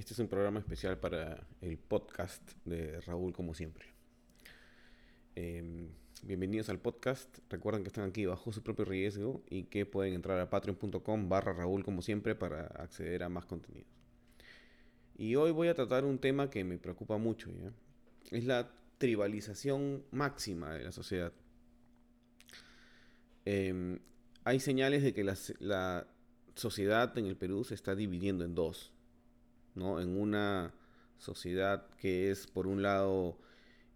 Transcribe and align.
Este 0.00 0.14
es 0.14 0.18
un 0.18 0.28
programa 0.28 0.60
especial 0.60 0.98
para 0.98 1.46
el 1.60 1.76
podcast 1.76 2.52
de 2.64 3.02
Raúl, 3.02 3.34
como 3.34 3.52
siempre. 3.52 3.84
Em, 5.34 5.90
bienvenidos 6.22 6.70
al 6.70 6.78
podcast. 6.78 7.36
Recuerden 7.50 7.82
que 7.82 7.88
están 7.88 8.08
aquí 8.08 8.24
bajo 8.24 8.50
su 8.50 8.62
propio 8.62 8.86
riesgo 8.86 9.42
y 9.50 9.64
que 9.64 9.84
pueden 9.84 10.14
entrar 10.14 10.40
a 10.40 10.48
patreon.com 10.48 11.28
barra 11.28 11.52
Raúl, 11.52 11.84
como 11.84 12.00
siempre, 12.00 12.34
para 12.34 12.62
acceder 12.68 13.22
a 13.22 13.28
más 13.28 13.44
contenidos. 13.44 13.90
Y 15.18 15.36
hoy 15.36 15.50
voy 15.50 15.68
a 15.68 15.74
tratar 15.74 16.06
un 16.06 16.18
tema 16.18 16.48
que 16.48 16.64
me 16.64 16.78
preocupa 16.78 17.18
mucho. 17.18 17.50
Es 18.30 18.46
la 18.46 18.72
tribalización 18.96 20.02
máxima 20.12 20.72
de 20.72 20.84
la 20.84 20.92
sociedad. 20.92 21.34
Em, 23.44 23.98
hay 24.44 24.60
señales 24.60 25.02
de 25.02 25.12
que 25.12 25.24
la 25.24 26.06
sociedad 26.54 27.18
en 27.18 27.26
el 27.26 27.36
Perú 27.36 27.64
se 27.64 27.74
está 27.74 27.94
dividiendo 27.94 28.46
en 28.46 28.54
dos, 28.54 28.94
¿no? 29.74 30.00
En 30.00 30.16
una 30.16 30.74
sociedad 31.18 31.86
que 31.98 32.30
es, 32.30 32.46
por 32.46 32.66
un 32.66 32.82
lado, 32.82 33.38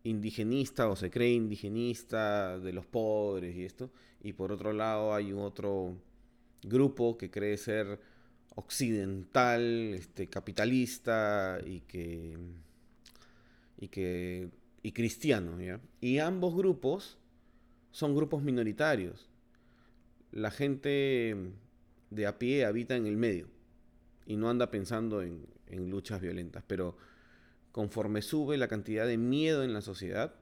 indigenista 0.05 0.89
o 0.89 0.97
se 0.97 1.11
cree 1.11 1.33
indigenista 1.33 2.59
de 2.59 2.73
los 2.73 2.87
pobres 2.87 3.57
y 3.57 3.65
esto, 3.65 3.91
y 4.23 4.35
por 4.35 4.53
otro 4.53 4.73
lado 4.73 5.15
hay 5.15 5.33
un 5.33 5.41
otro 5.41 5.97
grupo 6.63 7.17
que 7.19 7.31
cree 7.31 7.57
ser 7.57 8.01
occidental, 8.55 9.95
este, 9.95 10.29
capitalista 10.29 11.59
y 11.65 11.81
que 11.81 12.39
y 13.77 13.89
que 13.89 14.51
y 14.83 14.93
cristiano, 14.93 15.61
¿ya? 15.61 15.81
Y 16.01 16.19
ambos 16.19 16.55
grupos 16.55 17.19
son 17.91 18.15
grupos 18.15 18.43
minoritarios. 18.43 19.31
La 20.31 20.51
gente 20.51 21.37
de 22.11 22.27
a 22.27 22.39
pie 22.39 22.65
habita 22.67 22.97
en 22.97 23.07
el 23.07 23.17
medio 23.17 23.49
y 24.27 24.37
no 24.37 24.51
anda 24.51 24.71
pensando 24.71 25.23
en, 25.23 25.47
luchas 25.71 26.21
violentas. 26.21 26.65
Pero 26.67 26.97
conforme 27.73 28.23
sube 28.23 28.57
la 28.57 28.69
cantidad 28.69 29.07
de 29.07 29.19
miedo 29.19 29.65
en 29.65 29.73
la 29.73 29.81
sociedad, 29.81 30.35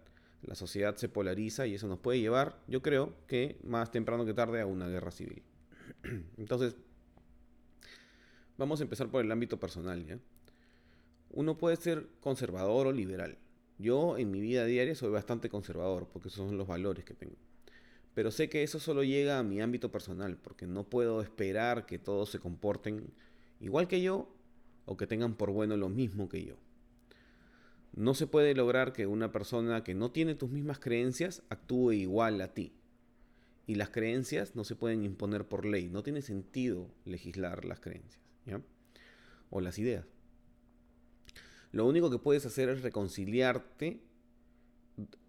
la 0.43 0.55
sociedad 0.55 0.97
se 0.97 1.09
polariza 1.09 1.67
y 1.67 1.75
eso 1.75 1.87
nos 1.89 1.99
puede 1.99 2.21
llevar, 2.21 2.59
yo 2.67 2.83
creo, 2.83 3.15
que 3.27 3.59
más 3.63 3.91
temprano 3.91 4.25
que 4.25 4.35
tarde 4.35 4.61
a 4.61 4.67
una 4.67 4.89
guerra 4.89 5.11
civil. 5.11 5.43
Entonces, 6.37 6.75
vamos 8.59 8.81
a 8.81 8.83
empezar 8.83 9.09
por 9.09 9.25
el 9.25 9.31
ámbito 9.31 9.59
personal. 9.61 10.05
¿ya? 10.05 10.19
Uno 11.31 11.57
puede 11.57 11.77
ser 11.77 12.09
conservador 12.21 12.89
o 12.89 12.93
liberal. 12.93 13.39
Yo 13.79 14.19
en 14.19 14.31
mi 14.31 14.41
vida 14.41 14.65
diaria 14.65 14.95
soy 14.95 15.11
bastante 15.11 15.49
conservador 15.49 16.09
porque 16.13 16.29
esos 16.29 16.47
son 16.49 16.59
los 16.59 16.67
valores 16.67 17.05
que 17.05 17.15
tengo. 17.15 17.37
Pero 18.15 18.31
sé 18.31 18.49
que 18.49 18.63
eso 18.63 18.79
solo 18.79 19.03
llega 19.05 19.39
a 19.39 19.43
mi 19.43 19.61
ámbito 19.63 19.91
personal, 19.91 20.37
porque 20.37 20.67
no 20.67 20.85
puedo 20.85 21.23
esperar 21.23 21.87
que 21.87 21.99
todos 21.99 22.31
se 22.31 22.39
comporten 22.39 23.11
igual 23.61 23.89
que 23.89 24.03
yo 24.03 24.29
o 24.85 24.97
que 24.97 25.07
tengan 25.07 25.35
por 25.35 25.51
bueno 25.51 25.77
lo 25.77 25.89
mismo 25.89 26.29
que 26.29 26.45
yo. 26.45 26.57
No 27.95 28.15
se 28.15 28.27
puede 28.27 28.55
lograr 28.55 28.93
que 28.93 29.07
una 29.07 29.33
persona 29.33 29.85
que 29.85 29.95
no 29.95 30.11
tiene 30.11 30.35
tus 30.35 30.51
mismas 30.51 30.79
creencias 30.79 31.43
actúe 31.51 31.93
igual 31.93 32.41
a 32.41 32.55
ti. 32.55 32.73
Y 33.67 33.75
las 33.75 33.91
creencias 33.91 34.57
no 34.57 34.65
se 34.65 34.77
pueden 34.77 35.05
imponer 35.05 35.47
por 35.47 35.67
ley. 35.67 35.89
No 35.89 36.03
tiene 36.03 36.23
sentido 36.23 36.91
legislar 37.05 37.65
las 37.65 37.81
creencias. 37.81 38.21
O 39.51 39.61
las 39.61 39.79
ideas. 39.79 40.07
Lo 41.71 41.87
único 41.87 42.11
que 42.11 42.19
puedes 42.19 42.47
hacer 42.47 42.71
es 42.71 42.83
reconciliarte 42.83 44.01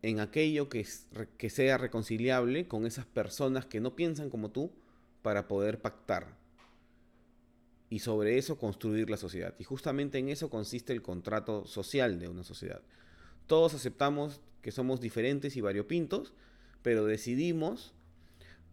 en 0.01 0.19
aquello 0.19 0.69
que, 0.69 0.85
que 1.37 1.49
sea 1.49 1.77
reconciliable 1.77 2.67
con 2.67 2.85
esas 2.85 3.05
personas 3.05 3.65
que 3.65 3.81
no 3.81 3.95
piensan 3.95 4.29
como 4.29 4.51
tú 4.51 4.71
para 5.21 5.47
poder 5.47 5.81
pactar. 5.81 6.37
Y 7.93 7.99
sobre 7.99 8.39
eso 8.39 8.57
construir 8.57 9.11
la 9.11 9.17
sociedad. 9.17 9.53
Y 9.59 9.65
justamente 9.65 10.17
en 10.17 10.29
eso 10.29 10.49
consiste 10.49 10.93
el 10.93 11.03
contrato 11.03 11.67
social 11.67 12.17
de 12.19 12.27
una 12.27 12.43
sociedad. 12.43 12.81
Todos 13.45 13.75
aceptamos 13.75 14.41
que 14.63 14.71
somos 14.71 14.99
diferentes 14.99 15.55
y 15.57 15.61
variopintos, 15.61 16.33
pero 16.81 17.05
decidimos 17.05 17.93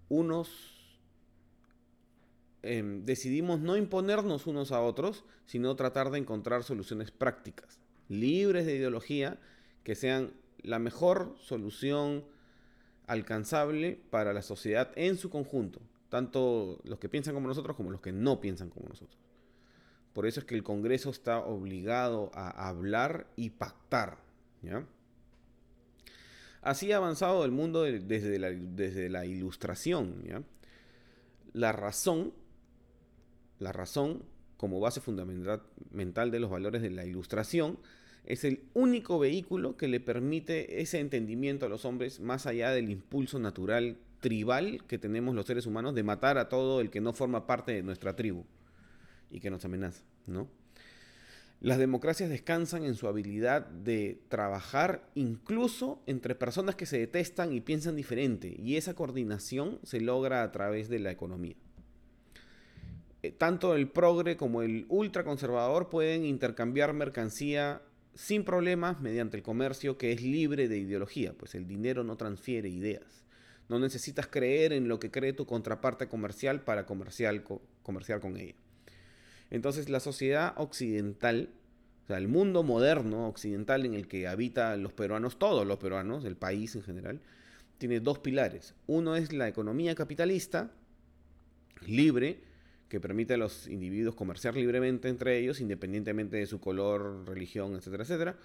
unos 0.09 0.49
em, 2.63 3.05
decidimos 3.05 3.61
no 3.61 3.77
imponernos 3.77 4.47
unos 4.47 4.73
a 4.73 4.81
otros, 4.81 5.27
sino 5.45 5.77
tratar 5.77 6.11
de 6.11 6.17
encontrar 6.17 6.65
soluciones 6.65 7.11
prácticas, 7.11 7.79
libres 8.09 8.65
de 8.65 8.77
ideología, 8.77 9.39
que 9.85 9.97
sean 9.97 10.33
la 10.63 10.79
mejor 10.79 11.37
solución 11.39 12.25
alcanzable 13.07 14.01
para 14.09 14.33
la 14.33 14.41
sociedad 14.41 14.93
en 14.97 15.19
su 15.19 15.29
conjunto, 15.29 15.83
tanto 16.11 16.81
los 16.85 16.99
que 16.99 17.09
piensan 17.09 17.35
como 17.35 17.49
nosotros 17.49 17.77
como 17.77 17.91
los 17.91 18.01
que 18.01 18.13
no 18.13 18.41
piensan 18.41 18.69
como 18.69 18.89
nosotros. 18.89 19.19
Por 20.13 20.27
eso 20.27 20.41
es 20.41 20.47
que 20.47 20.57
el 20.57 20.63
Congreso 20.63 21.11
está 21.11 21.39
obligado 21.39 22.31
a 22.35 22.69
hablar 22.69 23.29
y 23.37 23.51
pactar. 23.51 24.19
Así 26.63 26.93
ha 26.93 26.99
avanzado 26.99 27.45
el 27.45 27.53
mundo 27.53 27.85
desde 27.85 28.39
la, 28.39 28.51
desde 28.51 29.09
la 29.09 29.25
ilustración. 29.25 30.17
La 31.53 31.73
razón, 31.73 32.35
la 33.59 33.73
razón 33.73 34.25
como 34.57 34.79
base 34.79 35.01
fundamental 35.01 36.31
de 36.31 36.39
los 36.41 36.51
valores 36.51 36.83
de 36.83 36.91
la 36.91 37.07
ilustración, 37.07 37.79
es 38.27 38.45
el 38.45 38.65
único 38.75 39.19
vehículo 39.19 39.77
que 39.77 39.89
le 39.89 40.01
permite 40.01 40.83
ese 40.83 40.99
entendimiento 40.99 41.65
a 41.65 41.71
los 41.71 41.87
hombres 41.87 42.21
más 42.21 42.47
allá 42.47 42.71
del 42.71 42.91
impulso 42.91 43.39
natural 43.39 43.97
tribal 44.21 44.85
que 44.87 44.99
tenemos 44.99 45.35
los 45.35 45.47
seres 45.47 45.67
humanos 45.67 45.95
de 45.95 46.03
matar 46.03 46.39
a 46.39 46.49
todo 46.49 46.81
el 46.81 46.91
que 46.91 47.01
no 47.01 47.13
forma 47.13 47.47
parte 47.47 47.73
de 47.73 47.83
nuestra 47.83 48.15
tribu 48.15 48.45
y 49.31 49.41
que 49.41 49.51
nos 49.51 49.65
amenaza, 49.65 50.03
¿no? 50.27 50.49
Las 51.61 51.79
democracias 51.79 52.31
descansan 52.31 52.85
en 52.85 52.95
su 52.95 53.07
habilidad 53.07 53.67
de 53.67 54.23
trabajar 54.29 55.11
incluso 55.15 56.03
entre 56.07 56.35
personas 56.35 56.75
que 56.75 56.87
se 56.87 56.99
detestan 56.99 57.53
y 57.53 57.61
piensan 57.61 57.97
diferente, 57.97 58.57
y 58.59 58.77
esa 58.77 58.95
coordinación 58.95 59.79
se 59.83 60.01
logra 60.01 60.43
a 60.43 60.53
través 60.53 60.89
de 60.89 61.01
la 61.01 61.11
economía. 61.11 61.57
Eh, 63.23 63.31
tanto 63.31 63.75
el 63.75 63.91
progre 63.91 64.39
como 64.39 64.63
el 64.63 64.87
ultraconservador 64.89 65.91
pueden 65.91 66.25
intercambiar 66.25 66.95
mercancía 66.95 67.83
sin 68.15 68.43
problemas 68.43 68.99
mediante 69.03 69.37
el 69.37 69.43
comercio 69.43 69.99
que 69.99 70.13
es 70.13 70.23
libre 70.23 70.67
de 70.67 70.79
ideología, 70.79 71.35
pues 71.35 71.55
el 71.55 71.67
dinero 71.67 72.05
no 72.05 72.17
transfiere 72.17 72.71
ideas. 72.71 73.27
No 73.71 73.79
necesitas 73.79 74.27
creer 74.27 74.73
en 74.73 74.89
lo 74.89 74.99
que 74.99 75.13
cree 75.13 75.33
tu 75.33 75.47
contraparte 75.47 76.09
comercial 76.09 76.61
para 76.63 76.87
comerciar, 76.87 77.41
con 78.21 78.37
ella. 78.37 78.55
Entonces 79.49 79.89
la 79.89 80.01
sociedad 80.01 80.55
occidental, 80.57 81.51
o 82.05 82.07
sea, 82.09 82.19
el 82.19 82.27
mundo 82.27 82.65
moderno 82.65 83.29
occidental 83.29 83.87
en 83.87 83.95
el 83.95 84.09
que 84.09 84.27
habitan 84.27 84.83
los 84.83 84.93
peruanos, 84.93 85.39
todos 85.39 85.65
los 85.69 85.79
peruanos, 85.79 86.25
el 86.25 86.35
país 86.35 86.75
en 86.75 86.83
general, 86.83 87.21
tiene 87.79 88.01
dos 88.01 88.19
pilares. 88.19 88.75
Uno 88.89 89.15
es 89.15 89.33
la 89.33 89.47
economía 89.47 89.95
capitalista, 89.95 90.73
libre, 91.87 92.41
que 92.89 92.99
permite 92.99 93.35
a 93.35 93.37
los 93.37 93.69
individuos 93.69 94.17
comerciar 94.17 94.57
libremente 94.57 95.09
entre 95.09 95.39
ellos, 95.39 95.61
independientemente 95.61 96.39
de 96.39 96.47
su 96.47 96.59
color, 96.59 97.25
religión, 97.29 97.77
etcétera, 97.77 98.03
etcétera. 98.03 98.37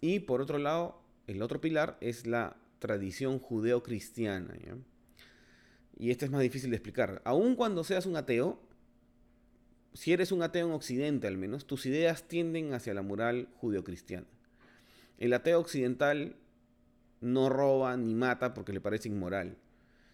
Y 0.00 0.18
por 0.18 0.40
otro 0.40 0.58
lado, 0.58 1.00
el 1.28 1.40
otro 1.40 1.60
pilar 1.60 1.96
es 2.00 2.26
la 2.26 2.56
tradición 2.80 3.38
judeo-cristiana. 3.38 4.54
Y 5.96 6.10
este 6.10 6.24
es 6.24 6.30
más 6.32 6.42
difícil 6.42 6.70
de 6.70 6.76
explicar. 6.76 7.22
Aun 7.24 7.54
cuando 7.54 7.84
seas 7.84 8.06
un 8.06 8.16
ateo, 8.16 8.60
si 9.94 10.12
eres 10.12 10.32
un 10.32 10.42
ateo 10.42 10.66
en 10.66 10.72
Occidente 10.72 11.28
al 11.28 11.36
menos, 11.36 11.66
tus 11.66 11.86
ideas 11.86 12.26
tienden 12.26 12.74
hacia 12.74 12.94
la 12.94 13.02
moral 13.02 13.48
judeo-cristiana. 13.56 14.26
El 15.18 15.32
ateo 15.34 15.60
occidental 15.60 16.36
no 17.20 17.50
roba 17.50 17.96
ni 17.96 18.14
mata 18.14 18.54
porque 18.54 18.72
le 18.72 18.80
parece 18.80 19.08
inmoral, 19.08 19.58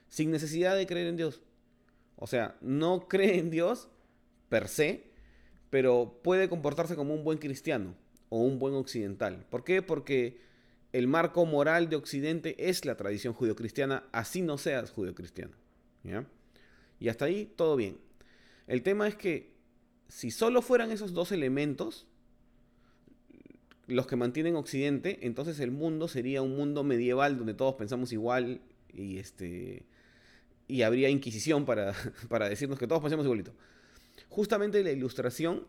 sin 0.08 0.30
necesidad 0.30 0.76
de 0.76 0.86
creer 0.86 1.06
en 1.06 1.16
Dios. 1.16 1.42
O 2.16 2.26
sea, 2.26 2.56
no 2.60 3.00
cree 3.08 3.38
en 3.38 3.50
Dios 3.50 3.88
per 4.48 4.68
se, 4.68 5.10
pero 5.70 6.20
puede 6.22 6.48
comportarse 6.48 6.96
como 6.96 7.14
un 7.14 7.24
buen 7.24 7.38
cristiano 7.38 7.94
o 8.28 8.40
un 8.40 8.58
buen 8.58 8.74
occidental. 8.74 9.46
¿Por 9.50 9.62
qué? 9.62 9.82
Porque 9.82 10.40
el 10.96 11.08
marco 11.08 11.44
moral 11.44 11.90
de 11.90 11.96
Occidente 11.96 12.70
es 12.70 12.86
la 12.86 12.96
tradición 12.96 13.34
judio-cristiana, 13.34 14.04
así 14.12 14.40
no 14.40 14.56
seas 14.56 14.90
judio-cristiano. 14.90 15.52
Y 16.98 17.08
hasta 17.08 17.26
ahí 17.26 17.52
todo 17.54 17.76
bien. 17.76 17.98
El 18.66 18.82
tema 18.82 19.06
es 19.06 19.14
que 19.14 19.52
si 20.08 20.30
solo 20.30 20.62
fueran 20.62 20.90
esos 20.90 21.12
dos 21.12 21.32
elementos 21.32 22.06
los 23.86 24.06
que 24.06 24.16
mantienen 24.16 24.56
Occidente, 24.56 25.18
entonces 25.26 25.60
el 25.60 25.70
mundo 25.70 26.08
sería 26.08 26.40
un 26.40 26.56
mundo 26.56 26.82
medieval 26.82 27.36
donde 27.36 27.52
todos 27.52 27.74
pensamos 27.74 28.12
igual 28.12 28.62
y 28.94 29.18
este 29.18 29.84
y 30.66 30.80
habría 30.80 31.10
inquisición 31.10 31.66
para, 31.66 31.94
para 32.28 32.48
decirnos 32.48 32.78
que 32.78 32.86
todos 32.86 33.02
pensemos 33.02 33.26
igualito. 33.26 33.52
Justamente 34.30 34.82
la 34.82 34.92
ilustración 34.92 35.66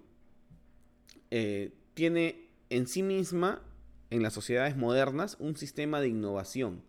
eh, 1.31 1.74
tiene 1.95 2.47
en 2.69 2.88
sí 2.88 3.03
misma, 3.03 3.62
en 4.09 4.24
las 4.24 4.33
sociedades 4.33 4.75
modernas, 4.77 5.38
un 5.39 5.56
sistema 5.56 6.01
de 6.01 6.07
innovación. 6.07 6.81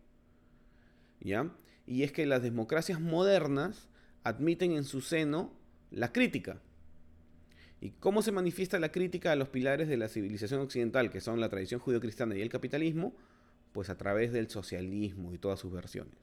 ¿Ya? 1.21 1.51
Y 1.87 2.03
es 2.03 2.13
que 2.13 2.27
las 2.27 2.43
democracias 2.43 3.01
modernas 3.01 3.89
admiten 4.23 4.73
en 4.73 4.85
su 4.85 5.01
seno 5.01 5.53
la 5.91 6.13
crítica. 6.13 6.61
¿Y 7.81 7.91
cómo 7.91 8.23
se 8.23 8.33
manifiesta 8.33 8.79
la 8.79 8.91
crítica 8.91 9.33
a 9.33 9.37
los 9.37 9.49
pilares 9.49 9.89
de 9.89 9.97
la 9.97 10.09
civilización 10.09 10.61
occidental, 10.61 11.11
que 11.11 11.21
son 11.21 11.41
la 11.41 11.49
tradición 11.49 11.81
judio-cristiana 11.81 12.37
y 12.37 12.43
el 12.43 12.49
capitalismo? 12.49 13.15
Pues 13.73 13.89
a 13.89 13.97
través 13.97 14.33
del 14.33 14.49
socialismo 14.49 15.33
y 15.33 15.39
todas 15.39 15.61
sus 15.61 15.73
versiones. 15.73 16.15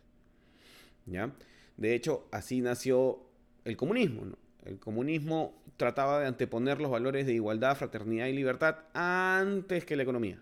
¿Ya? 1.05 1.33
De 1.77 1.95
hecho, 1.95 2.27
así 2.31 2.61
nació 2.61 3.25
el 3.63 3.77
comunismo. 3.77 4.37
El 4.65 4.79
comunismo 4.79 5.61
trataba 5.77 6.19
de 6.19 6.27
anteponer 6.27 6.81
los 6.81 6.91
valores 6.91 7.25
de 7.25 7.33
igualdad, 7.33 7.77
fraternidad 7.77 8.27
y 8.27 8.33
libertad 8.33 8.79
antes 8.93 9.85
que 9.85 9.95
la 9.95 10.03
economía. 10.03 10.41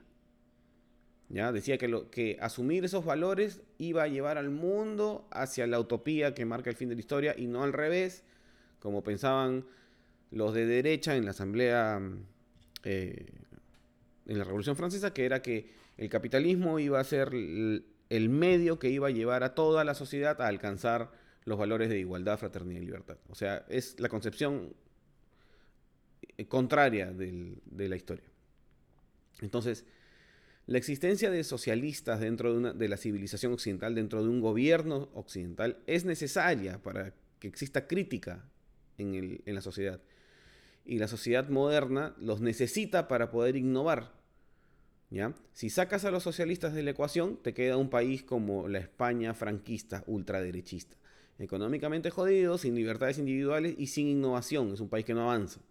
¿Ya? 1.34 1.52
Decía 1.52 1.80
que, 1.80 1.88
lo, 1.88 2.12
que 2.12 2.38
asumir 2.40 2.86
esos 2.86 3.04
valores 3.04 3.60
iba 3.80 4.04
a 4.04 4.08
llevar 4.08 4.38
al 4.38 4.52
mundo 4.52 5.28
hacia 5.32 5.66
la 5.66 5.80
utopía 5.80 6.36
que 6.36 6.46
marca 6.46 6.70
el 6.70 6.76
fin 6.76 6.90
de 6.90 6.96
la 6.96 7.02
historia 7.02 7.34
y 7.36 7.48
no 7.48 7.64
al 7.64 7.74
revés, 7.74 8.24
como 8.80 9.02
pensaban 9.02 9.66
los 10.30 10.54
de 10.54 10.68
derecha 10.68 11.16
en 11.16 11.26
la 11.26 11.32
Asamblea, 11.32 12.00
eh, 12.84 13.26
en 14.28 14.38
la 14.38 14.44
Revolución 14.44 14.76
Francesa, 14.76 15.12
que 15.12 15.26
era 15.26 15.42
que 15.42 15.72
el 15.98 16.08
capitalismo 16.08 16.78
iba 16.78 17.00
a 17.00 17.04
ser 17.04 17.30
el 17.34 18.30
medio 18.30 18.78
que 18.78 18.90
iba 18.90 19.08
a 19.08 19.12
llevar 19.12 19.44
a 19.44 19.56
toda 19.56 19.84
la 19.84 19.96
sociedad 19.96 20.40
a 20.40 20.46
alcanzar 20.48 21.10
los 21.46 21.58
valores 21.58 21.90
de 21.90 21.98
igualdad, 21.98 22.38
fraternidad 22.38 22.80
y 22.80 22.86
libertad. 22.86 23.18
O 23.30 23.34
sea, 23.34 23.66
es 23.70 24.00
la 24.00 24.08
concepción 24.08 24.72
eh, 26.38 26.46
contraria 26.46 27.12
de 27.12 27.90
la 27.90 27.96
historia. 27.96 28.26
Entonces, 29.42 29.84
la 30.66 30.78
existencia 30.78 31.30
de 31.30 31.44
socialistas 31.44 32.20
dentro 32.20 32.74
de, 32.74 32.88
la 32.88 32.98
civilización 32.98 33.54
occidental, 33.54 33.96
dentro 33.96 34.24
de 34.24 34.30
un 34.30 34.42
gobierno 34.42 35.10
occidental, 35.14 35.78
es 35.88 36.06
necesaria 36.06 36.82
para 36.82 37.14
que 37.40 37.48
exista 37.48 37.88
crítica 37.88 38.46
en, 38.98 39.42
en 39.46 39.56
la 39.56 39.62
sociedad. 39.62 40.00
Y 40.86 41.00
la 41.00 41.08
sociedad 41.08 41.50
moderna 41.50 42.16
los 42.20 42.42
necesita 42.42 43.08
para 43.08 43.30
poder 43.30 43.56
innovar. 43.56 44.14
¿ya? 45.10 45.34
Si 45.52 45.70
sacas 45.70 46.06
a 46.06 46.12
los 46.12 46.24
socialistas 46.24 46.74
de 46.74 46.84
la 46.84 46.92
ecuación, 46.92 47.38
te 47.42 47.54
queda 47.54 47.78
un 47.78 47.90
país 47.90 48.24
como 48.24 48.68
la 48.68 48.80
España 48.80 49.34
franquista, 49.34 50.04
ultraderechista 50.08 50.98
económicamente 51.40 52.10
jodido, 52.10 52.58
sin 52.58 52.76
libertades 52.76 53.18
individuales 53.18 53.76
y 53.78 53.88
sin 53.88 54.08
innovación. 54.08 54.74
Es 54.74 54.80
un 54.80 54.90
país 54.90 55.06
que 55.06 55.14
no 55.14 55.24
avanza. 55.24 55.62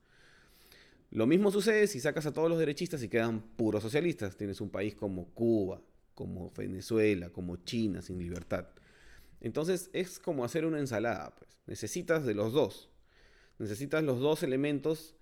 Lo 1.13 1.27
mismo 1.27 1.51
sucede 1.51 1.87
si 1.89 2.01
sacas 2.01 2.25
a 2.25 2.33
todos 2.33 2.49
los 2.49 2.59
derechistas 2.59 3.03
y 3.03 3.09
quedan 3.11 3.43
puros 3.43 3.83
socialistas. 3.83 4.35
Tienes 4.35 4.63
un 4.63 4.71
país 4.71 4.95
como 4.95 5.27
Cuba, 5.35 5.83
como 6.15 6.51
Venezuela, 6.57 7.29
como 7.29 7.57
China, 7.57 8.01
sin 8.01 8.19
libertad. 8.19 8.69
Entonces 9.43 9.91
es 9.93 10.19
como 10.19 10.43
hacer 10.43 10.65
una 10.65 10.79
ensalada. 10.79 11.35
Pues. 11.37 11.61
Necesitas 11.67 12.25
de 12.25 12.33
los 12.35 12.55
dos. 12.55 12.89
Necesitas 13.59 14.03
los 14.03 14.21
dos 14.21 14.43
elementos 14.43 15.15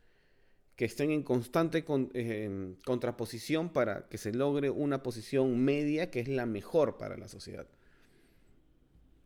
que 0.77 0.85
estén 0.85 1.11
en 1.11 1.25
constante 1.25 1.85
contraposición 1.85 3.71
para 3.71 4.09
que 4.09 4.17
se 4.17 4.33
logre 4.33 4.71
una 4.71 5.03
posición 5.03 5.59
media 5.63 6.11
que 6.13 6.21
es 6.21 6.29
la 6.29 6.47
mejor 6.47 6.99
para 6.99 7.17
la 7.19 7.27
sociedad. 7.27 7.67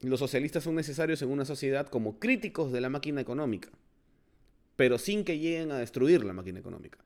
Los 0.00 0.18
socialistas 0.18 0.64
son 0.64 0.76
necesarios 0.76 1.20
en 1.20 1.28
una 1.28 1.44
sociedad 1.44 1.88
como 1.88 2.18
críticos 2.18 2.72
de 2.72 2.80
la 2.80 2.88
máquina 2.88 3.20
económica, 3.20 3.68
pero 4.76 4.98
sin 4.98 5.24
que 5.24 5.38
lleguen 5.38 5.72
a 5.72 5.78
destruir 5.78 6.24
la 6.24 6.32
máquina 6.32 6.58
económica. 6.58 6.98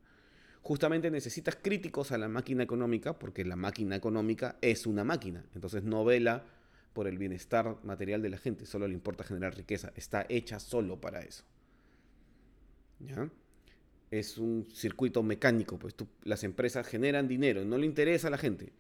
Justamente 0.62 1.10
necesitas 1.10 1.56
críticos 1.56 2.12
a 2.12 2.18
la 2.18 2.28
máquina 2.28 2.62
económica 2.62 3.18
porque 3.18 3.44
la 3.44 3.56
máquina 3.56 3.96
económica 3.96 4.56
es 4.60 4.86
una 4.86 5.04
máquina, 5.04 5.44
entonces 5.54 5.82
no 5.82 6.04
vela 6.04 6.44
por 6.92 7.06
el 7.06 7.18
bienestar 7.18 7.76
material 7.84 8.22
de 8.22 8.30
la 8.30 8.38
gente, 8.38 8.66
solo 8.66 8.88
le 8.88 8.94
importa 8.94 9.24
generar 9.24 9.56
riqueza, 9.56 9.92
está 9.94 10.26
hecha 10.28 10.58
solo 10.58 11.00
para 11.00 11.20
eso. 11.20 11.44
¿Ya? 12.98 13.30
Es 14.10 14.38
un 14.38 14.66
circuito 14.72 15.22
mecánico, 15.22 15.78
pues 15.78 15.94
las 16.24 16.42
empresas 16.44 16.86
generan 16.86 17.28
dinero, 17.28 17.64
no 17.64 17.78
le 17.78 17.86
interesa 17.86 18.28
a 18.28 18.30
la 18.30 18.38
gente 18.38 18.72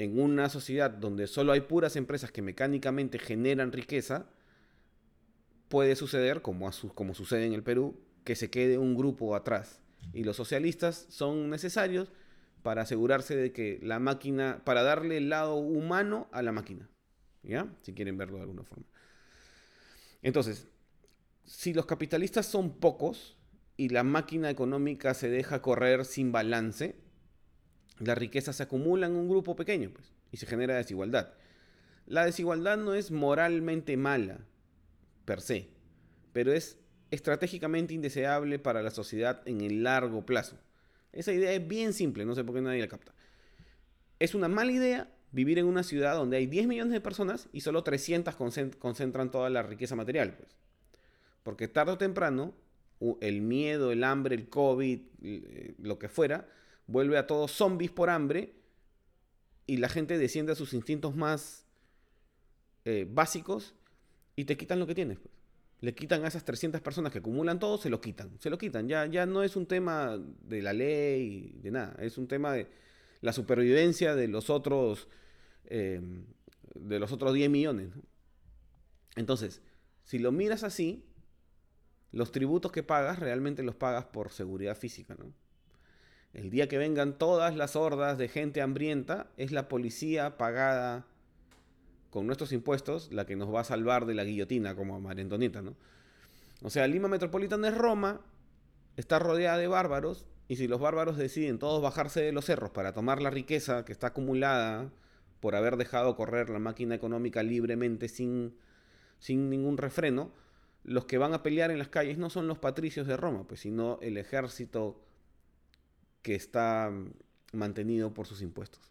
en 0.00 0.18
una 0.18 0.48
sociedad 0.48 0.90
donde 0.90 1.26
solo 1.26 1.52
hay 1.52 1.60
puras 1.60 1.96
empresas 1.96 2.32
que 2.32 2.42
mecánicamente 2.42 3.18
generan 3.18 3.70
riqueza, 3.70 4.26
puede 5.70 5.94
suceder, 5.94 6.42
como, 6.42 6.68
como 6.94 7.14
sucede 7.14 7.46
en 7.46 7.52
el 7.52 7.62
Perú, 7.62 7.96
que 8.24 8.34
se 8.34 8.50
quede 8.50 8.76
un 8.76 8.96
grupo 8.96 9.36
atrás. 9.36 9.80
Y 10.12 10.24
los 10.24 10.36
socialistas 10.36 11.06
son 11.10 11.48
necesarios 11.48 12.12
para 12.64 12.82
asegurarse 12.82 13.36
de 13.36 13.52
que 13.52 13.78
la 13.80 14.00
máquina, 14.00 14.62
para 14.64 14.82
darle 14.82 15.16
el 15.16 15.30
lado 15.30 15.54
humano 15.54 16.28
a 16.32 16.42
la 16.42 16.50
máquina. 16.50 16.90
¿Ya? 17.44 17.72
Si 17.82 17.94
quieren 17.94 18.18
verlo 18.18 18.36
de 18.36 18.42
alguna 18.42 18.64
forma. 18.64 18.84
Entonces, 20.22 20.66
si 21.44 21.72
los 21.72 21.86
capitalistas 21.86 22.46
son 22.46 22.80
pocos 22.80 23.38
y 23.76 23.90
la 23.90 24.02
máquina 24.02 24.50
económica 24.50 25.14
se 25.14 25.30
deja 25.30 25.62
correr 25.62 26.04
sin 26.04 26.32
balance, 26.32 26.96
la 28.00 28.16
riqueza 28.16 28.52
se 28.52 28.64
acumula 28.64 29.06
en 29.06 29.14
un 29.14 29.28
grupo 29.28 29.54
pequeño 29.54 29.90
pues, 29.92 30.12
y 30.32 30.36
se 30.36 30.46
genera 30.46 30.76
desigualdad. 30.76 31.32
La 32.06 32.24
desigualdad 32.24 32.76
no 32.76 32.94
es 32.94 33.12
moralmente 33.12 33.96
mala, 33.96 34.40
per 35.30 35.42
se, 35.42 35.68
pero 36.32 36.52
es 36.52 36.76
estratégicamente 37.12 37.94
indeseable 37.94 38.58
para 38.58 38.82
la 38.82 38.90
sociedad 38.90 39.46
en 39.46 39.60
el 39.60 39.84
largo 39.84 40.26
plazo. 40.26 40.58
Esa 41.12 41.32
idea 41.32 41.52
es 41.52 41.68
bien 41.68 41.92
simple, 41.92 42.24
no 42.24 42.34
sé 42.34 42.42
por 42.42 42.56
qué 42.56 42.60
nadie 42.60 42.80
la 42.80 42.88
capta. 42.88 43.14
Es 44.18 44.34
una 44.34 44.48
mala 44.48 44.72
idea 44.72 45.08
vivir 45.30 45.60
en 45.60 45.66
una 45.66 45.84
ciudad 45.84 46.16
donde 46.16 46.36
hay 46.36 46.46
10 46.46 46.66
millones 46.66 46.92
de 46.92 47.00
personas 47.00 47.48
y 47.52 47.60
solo 47.60 47.84
300 47.84 48.34
concentran 48.80 49.30
toda 49.30 49.50
la 49.50 49.62
riqueza 49.62 49.94
material. 49.94 50.34
Pues. 50.34 50.48
Porque 51.44 51.68
tarde 51.68 51.92
o 51.92 51.98
temprano, 51.98 52.52
el 53.20 53.40
miedo, 53.40 53.92
el 53.92 54.02
hambre, 54.02 54.34
el 54.34 54.48
COVID, 54.48 55.00
eh, 55.22 55.74
lo 55.78 55.96
que 56.00 56.08
fuera, 56.08 56.48
vuelve 56.88 57.18
a 57.18 57.28
todos 57.28 57.52
zombies 57.52 57.92
por 57.92 58.10
hambre 58.10 58.52
y 59.68 59.76
la 59.76 59.88
gente 59.88 60.18
desciende 60.18 60.50
a 60.50 60.56
sus 60.56 60.74
instintos 60.74 61.14
más 61.14 61.66
eh, 62.84 63.06
básicos 63.08 63.76
y 64.36 64.44
te 64.44 64.56
quitan 64.56 64.78
lo 64.78 64.86
que 64.86 64.94
tienes. 64.94 65.18
Pues. 65.18 65.34
Le 65.80 65.94
quitan 65.94 66.24
a 66.24 66.28
esas 66.28 66.44
300 66.44 66.80
personas 66.82 67.10
que 67.10 67.18
acumulan 67.18 67.58
todo, 67.58 67.78
se 67.78 67.88
lo 67.88 68.00
quitan. 68.00 68.38
Se 68.38 68.50
lo 68.50 68.58
quitan. 68.58 68.86
Ya, 68.86 69.06
ya 69.06 69.24
no 69.24 69.42
es 69.42 69.56
un 69.56 69.66
tema 69.66 70.18
de 70.42 70.62
la 70.62 70.72
ley, 70.72 71.58
de 71.62 71.70
nada. 71.70 71.96
Es 72.00 72.18
un 72.18 72.28
tema 72.28 72.52
de 72.52 72.68
la 73.22 73.32
supervivencia 73.32 74.14
de 74.14 74.28
los 74.28 74.50
otros, 74.50 75.08
em, 75.64 76.26
de 76.74 76.98
los 76.98 77.12
otros 77.12 77.32
10 77.32 77.48
millones. 77.48 77.88
Entonces, 79.16 79.62
si 80.04 80.18
lo 80.18 80.32
miras 80.32 80.64
así, 80.64 81.06
los 82.12 82.30
tributos 82.32 82.72
que 82.72 82.82
pagas 82.82 83.18
realmente 83.18 83.62
los 83.62 83.74
pagas 83.74 84.04
por 84.06 84.30
seguridad 84.32 84.76
física, 84.76 85.14
¿no? 85.18 85.32
El 86.32 86.50
día 86.50 86.68
que 86.68 86.78
vengan 86.78 87.18
todas 87.18 87.56
las 87.56 87.74
hordas 87.74 88.18
de 88.18 88.28
gente 88.28 88.60
hambrienta, 88.60 89.30
es 89.36 89.50
la 89.50 89.68
policía 89.68 90.36
pagada 90.36 91.06
con 92.10 92.26
nuestros 92.26 92.52
impuestos 92.52 93.10
la 93.12 93.24
que 93.24 93.36
nos 93.36 93.52
va 93.54 93.60
a 93.60 93.64
salvar 93.64 94.06
de 94.06 94.14
la 94.14 94.24
guillotina, 94.24 94.74
como 94.74 94.96
a 94.96 95.00
María 95.00 95.22
Antonieta, 95.22 95.62
¿no? 95.62 95.76
O 96.62 96.70
sea, 96.70 96.86
Lima 96.86 97.08
Metropolitana 97.08 97.68
es 97.68 97.78
Roma, 97.78 98.20
está 98.96 99.18
rodeada 99.18 99.56
de 99.56 99.66
bárbaros, 99.66 100.26
y 100.48 100.56
si 100.56 100.66
los 100.66 100.80
bárbaros 100.80 101.16
deciden 101.16 101.58
todos 101.58 101.80
bajarse 101.80 102.20
de 102.20 102.32
los 102.32 102.44
cerros 102.44 102.70
para 102.70 102.92
tomar 102.92 103.22
la 103.22 103.30
riqueza 103.30 103.84
que 103.84 103.92
está 103.92 104.08
acumulada 104.08 104.90
por 105.38 105.54
haber 105.54 105.76
dejado 105.76 106.16
correr 106.16 106.50
la 106.50 106.58
máquina 106.58 106.94
económica 106.94 107.42
libremente 107.42 108.08
sin, 108.08 108.56
sin 109.20 109.48
ningún 109.48 109.78
refreno, 109.78 110.32
los 110.82 111.04
que 111.06 111.18
van 111.18 111.34
a 111.34 111.42
pelear 111.42 111.70
en 111.70 111.78
las 111.78 111.88
calles 111.88 112.18
no 112.18 112.30
son 112.30 112.46
los 112.48 112.58
patricios 112.58 113.06
de 113.06 113.16
Roma, 113.16 113.44
pues, 113.46 113.60
sino 113.60 113.98
el 114.02 114.16
ejército 114.16 115.00
que 116.22 116.34
está 116.34 116.92
mantenido 117.52 118.12
por 118.12 118.26
sus 118.26 118.42
impuestos. 118.42 118.89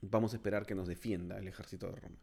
Vamos 0.00 0.32
a 0.32 0.36
esperar 0.36 0.66
que 0.66 0.74
nos 0.74 0.88
defienda 0.88 1.38
el 1.38 1.48
ejército 1.48 1.90
de 1.90 1.96
Roma. 1.96 2.16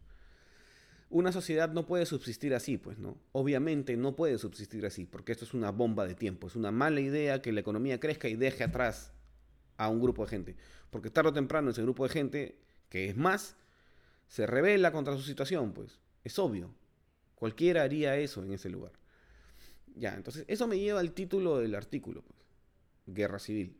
Una 1.10 1.32
sociedad 1.32 1.70
no 1.70 1.86
puede 1.86 2.06
subsistir 2.06 2.54
así, 2.56 2.78
pues, 2.78 2.98
¿no? 2.98 3.18
Obviamente 3.32 3.96
no 3.96 4.16
puede 4.16 4.38
subsistir 4.38 4.86
así, 4.86 5.06
porque 5.06 5.32
esto 5.32 5.46
es 5.46 5.54
una 5.54 5.72
bomba 5.72 6.06
de 6.06 6.16
tiempo. 6.16 6.48
Es 6.48 6.56
una 6.56 6.72
mala 6.72 7.00
idea 7.00 7.42
que 7.42 7.52
la 7.52 7.60
economía 7.60 8.00
crezca 8.00 8.28
y 8.28 8.36
deje 8.36 8.64
atrás 8.64 9.14
a 9.78 9.90
un 9.90 10.02
grupo 10.02 10.24
de 10.24 10.30
gente. 10.30 10.56
Porque 10.90 11.10
tarde 11.10 11.30
o 11.30 11.34
temprano 11.34 11.70
ese 11.70 11.82
grupo 11.82 12.04
de 12.04 12.10
gente, 12.10 12.58
que 12.90 13.10
es 13.10 13.16
más, 13.16 13.56
se 14.28 14.48
revela 14.48 14.92
contra 14.92 15.16
su 15.16 15.22
situación, 15.22 15.74
pues. 15.74 16.00
Es 16.24 16.40
obvio. 16.40 16.74
Cualquiera 17.36 17.84
haría 17.84 18.18
eso 18.18 18.44
en 18.44 18.54
ese 18.54 18.70
lugar. 18.70 18.94
Ya, 19.96 20.16
entonces 20.16 20.46
eso 20.48 20.68
me 20.68 20.80
lleva 20.80 21.00
al 21.00 21.12
título 21.12 21.60
del 21.60 21.76
artículo. 21.76 22.24
Pues 22.24 22.46
guerra 23.06 23.40
civil. 23.40 23.78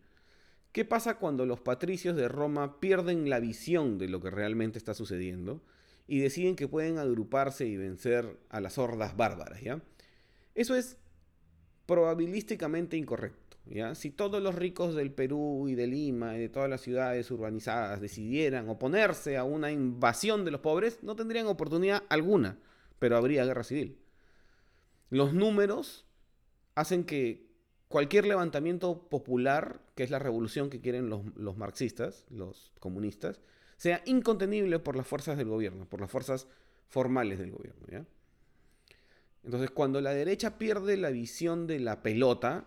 ¿Qué 0.76 0.84
pasa 0.84 1.20
cuando 1.20 1.46
los 1.46 1.62
patricios 1.62 2.18
de 2.18 2.28
Roma 2.28 2.82
pierden 2.82 3.30
la 3.30 3.40
visión 3.40 3.98
de 3.98 4.10
lo 4.10 4.20
que 4.20 4.30
realmente 4.30 4.78
está 4.78 4.94
sucediendo 4.94 5.62
y 6.06 6.20
deciden 6.20 6.58
que 6.58 6.68
pueden 6.68 6.98
agruparse 6.98 7.66
y 7.66 7.78
vencer 7.78 8.42
a 8.50 8.60
las 8.60 8.78
hordas 8.78 9.16
bárbaras? 9.16 9.62
¿ya? 9.62 9.82
Eso 10.54 10.76
es 10.76 10.98
probabilísticamente 11.86 12.98
incorrecto. 12.98 13.56
¿ya? 13.68 13.96
Si 13.96 14.10
todos 14.10 14.44
los 14.44 14.54
ricos 14.54 14.96
del 14.96 15.14
Perú 15.14 15.70
y 15.70 15.76
de 15.76 15.88
Lima 15.88 16.36
y 16.36 16.42
de 16.42 16.50
todas 16.50 16.70
las 16.70 16.82
ciudades 16.82 17.32
urbanizadas 17.32 18.02
decidieran 18.02 18.68
oponerse 18.68 19.38
a 19.38 19.46
una 19.46 19.72
invasión 19.72 20.44
de 20.44 20.52
los 20.52 20.60
pobres, 20.60 21.00
no 21.04 21.16
tendrían 21.16 21.48
oportunidad 21.48 22.04
alguna, 22.10 22.60
pero 23.00 23.16
habría 23.16 23.46
guerra 23.46 23.64
civil. 23.64 23.98
Los 25.10 25.34
números 25.34 26.06
hacen 26.76 27.06
que 27.06 27.45
cualquier 27.96 28.28
levantamiento 28.28 29.08
popular, 29.08 29.80
que 29.96 30.04
es 30.04 30.10
la 30.10 30.20
revolución 30.20 30.70
que 30.70 30.82
quieren 30.82 31.10
los, 31.10 31.56
marxistas, 31.56 32.26
los 32.30 32.74
comunistas, 32.82 33.40
sea 33.78 34.02
incontenible 34.06 34.80
por 34.80 34.98
las 34.98 35.08
fuerzas 35.08 35.38
del 35.38 35.48
gobierno, 35.48 35.88
por 35.88 36.02
las 36.02 36.12
fuerzas 36.12 36.46
formales 36.90 37.40
del 37.40 37.52
gobierno. 37.52 38.06
Entonces, 39.46 39.72
cuando 39.72 40.02
la 40.02 40.14
derecha 40.14 40.58
pierde 40.58 40.98
la 40.98 41.10
visión 41.10 41.68
de 41.68 41.80
la 41.80 42.04
pelota, 42.04 42.66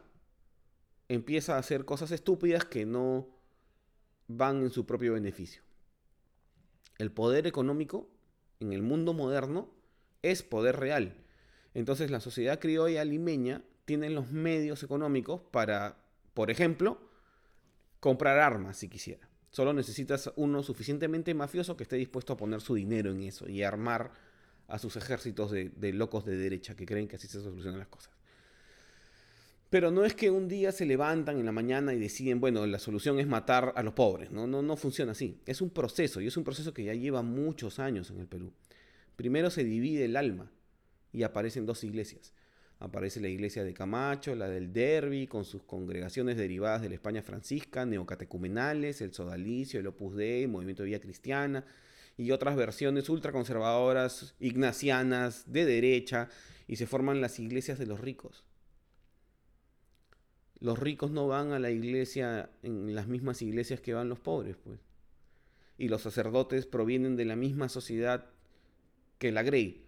empieza 1.09 1.57
a 1.57 1.59
hacer 1.59 1.85
cosas 1.85 2.11
estúpidas 2.11 2.65
que 2.65 2.87
no 2.87 3.29
van 4.29 4.63
en 4.63 4.71
su 4.71 4.87
propio 4.87 5.13
beneficio. 5.13 5.61
El 6.97 7.13
poder 7.13 7.47
económico 7.47 8.09
en 8.61 8.73
el 8.73 8.81
mundo 8.81 9.13
moderno 9.13 9.69
es 10.23 10.43
poder 10.43 10.77
real. 10.77 11.23
Entonces 11.75 12.11
la 12.11 12.21
sociedad 12.21 12.59
criolla 12.59 13.05
limeña 13.05 13.63
tiene 13.89 14.11
los 14.11 14.31
medios 14.31 14.83
económicos 14.83 15.41
para, 15.51 15.97
por 16.35 16.51
ejemplo, 16.51 17.01
comprar 18.01 18.39
armas 18.39 18.77
si 18.77 18.91
quisiera. 18.91 19.27
Solo 19.51 19.73
necesitas 19.73 20.31
uno 20.37 20.63
suficientemente 20.63 21.33
mafioso 21.33 21.75
que 21.75 21.85
esté 21.85 21.97
dispuesto 21.97 22.35
a 22.35 22.37
poner 22.37 22.61
su 22.61 22.75
dinero 22.75 23.11
en 23.11 23.23
eso 23.23 23.49
y 23.49 23.63
armar 23.63 24.13
a 24.67 24.79
sus 24.79 24.97
ejércitos 24.97 25.51
de, 25.51 25.71
de 25.71 25.95
locos 25.95 26.27
de 26.27 26.37
derecha 26.37 26.77
que 26.77 26.85
creen 26.85 27.09
que 27.09 27.17
así 27.17 27.29
se 27.29 27.41
solucionan 27.41 27.79
las 27.79 27.89
cosas. 27.89 28.13
Pero 29.71 29.91
no 29.91 30.05
es 30.05 30.13
que 30.13 30.31
un 30.31 30.49
día 30.49 30.71
se 30.71 30.85
levantan 30.85 31.39
en 31.39 31.47
la 31.47 31.53
mañana 31.53 31.95
y 31.95 31.99
deciden, 31.99 32.41
bueno, 32.41 32.67
la 32.67 32.79
solución 32.79 33.19
es 33.19 33.27
matar 33.27 33.73
a 33.75 33.83
los 33.83 33.95
pobres. 33.95 34.31
No, 34.31 34.47
no, 34.47 34.61
no 34.61 34.77
funciona 34.77 35.13
así. 35.13 35.41
Es 35.47 35.63
un 35.63 35.71
proceso 35.71 36.21
y 36.21 36.27
es 36.27 36.37
un 36.37 36.45
proceso 36.45 36.75
que 36.75 36.85
ya 36.85 36.93
lleva 36.93 37.23
muchos 37.23 37.79
años 37.79 38.11
en 38.11 38.21
el 38.21 38.27
Perú. 38.27 38.53
Primero 39.17 39.49
se 39.49 39.65
divide 39.65 40.05
el 40.05 40.17
alma 40.17 40.53
y 41.11 41.23
aparecen 41.23 41.65
dos 41.65 41.85
iglesias. 41.85 42.35
Aparece 42.81 43.21
la 43.21 43.29
iglesia 43.29 43.65
de 43.65 43.75
Camacho, 43.75 44.37
la 44.37 44.49
del 44.49 44.73
Derby, 44.73 45.27
con 45.27 45.45
sus 45.45 45.63
congregaciones 45.65 46.37
derivadas 46.37 46.81
de 46.81 46.89
la 46.89 46.95
España 46.95 47.23
francisca, 47.23 47.85
neocatecumenales, 47.85 49.01
el 49.01 49.13
Sodalicio, 49.13 49.81
el 49.81 49.89
Opus 49.89 50.15
Dei, 50.15 50.45
el 50.45 50.49
Movimiento 50.49 50.85
de 50.85 50.91
Vía 50.91 51.01
Cristiana, 51.01 51.65
y 52.17 52.31
otras 52.31 52.55
versiones 52.57 53.09
ultraconservadoras, 53.09 54.37
ignacianas, 54.39 55.53
de 55.53 55.65
derecha, 55.65 56.29
y 56.69 56.77
se 56.77 56.87
forman 56.87 57.21
las 57.21 57.41
iglesias 57.41 57.79
de 57.81 57.87
los 57.87 58.01
ricos. 58.01 58.45
Los 60.61 60.79
ricos 60.79 61.11
no 61.11 61.27
van 61.27 61.53
a 61.53 61.59
la 61.59 61.71
iglesia 61.71 62.51
en 62.63 62.95
las 62.95 63.09
mismas 63.09 63.43
iglesias 63.43 63.81
que 63.81 63.95
van 63.95 64.09
los 64.09 64.21
pobres, 64.21 64.57
pues. 64.57 64.79
Y 65.79 65.89
los 65.89 66.03
sacerdotes 66.03 66.67
provienen 66.67 67.17
de 67.17 67.25
la 67.25 67.37
misma 67.37 67.69
sociedad 67.69 68.27
que 69.19 69.31
la 69.31 69.43
Grey. 69.45 69.85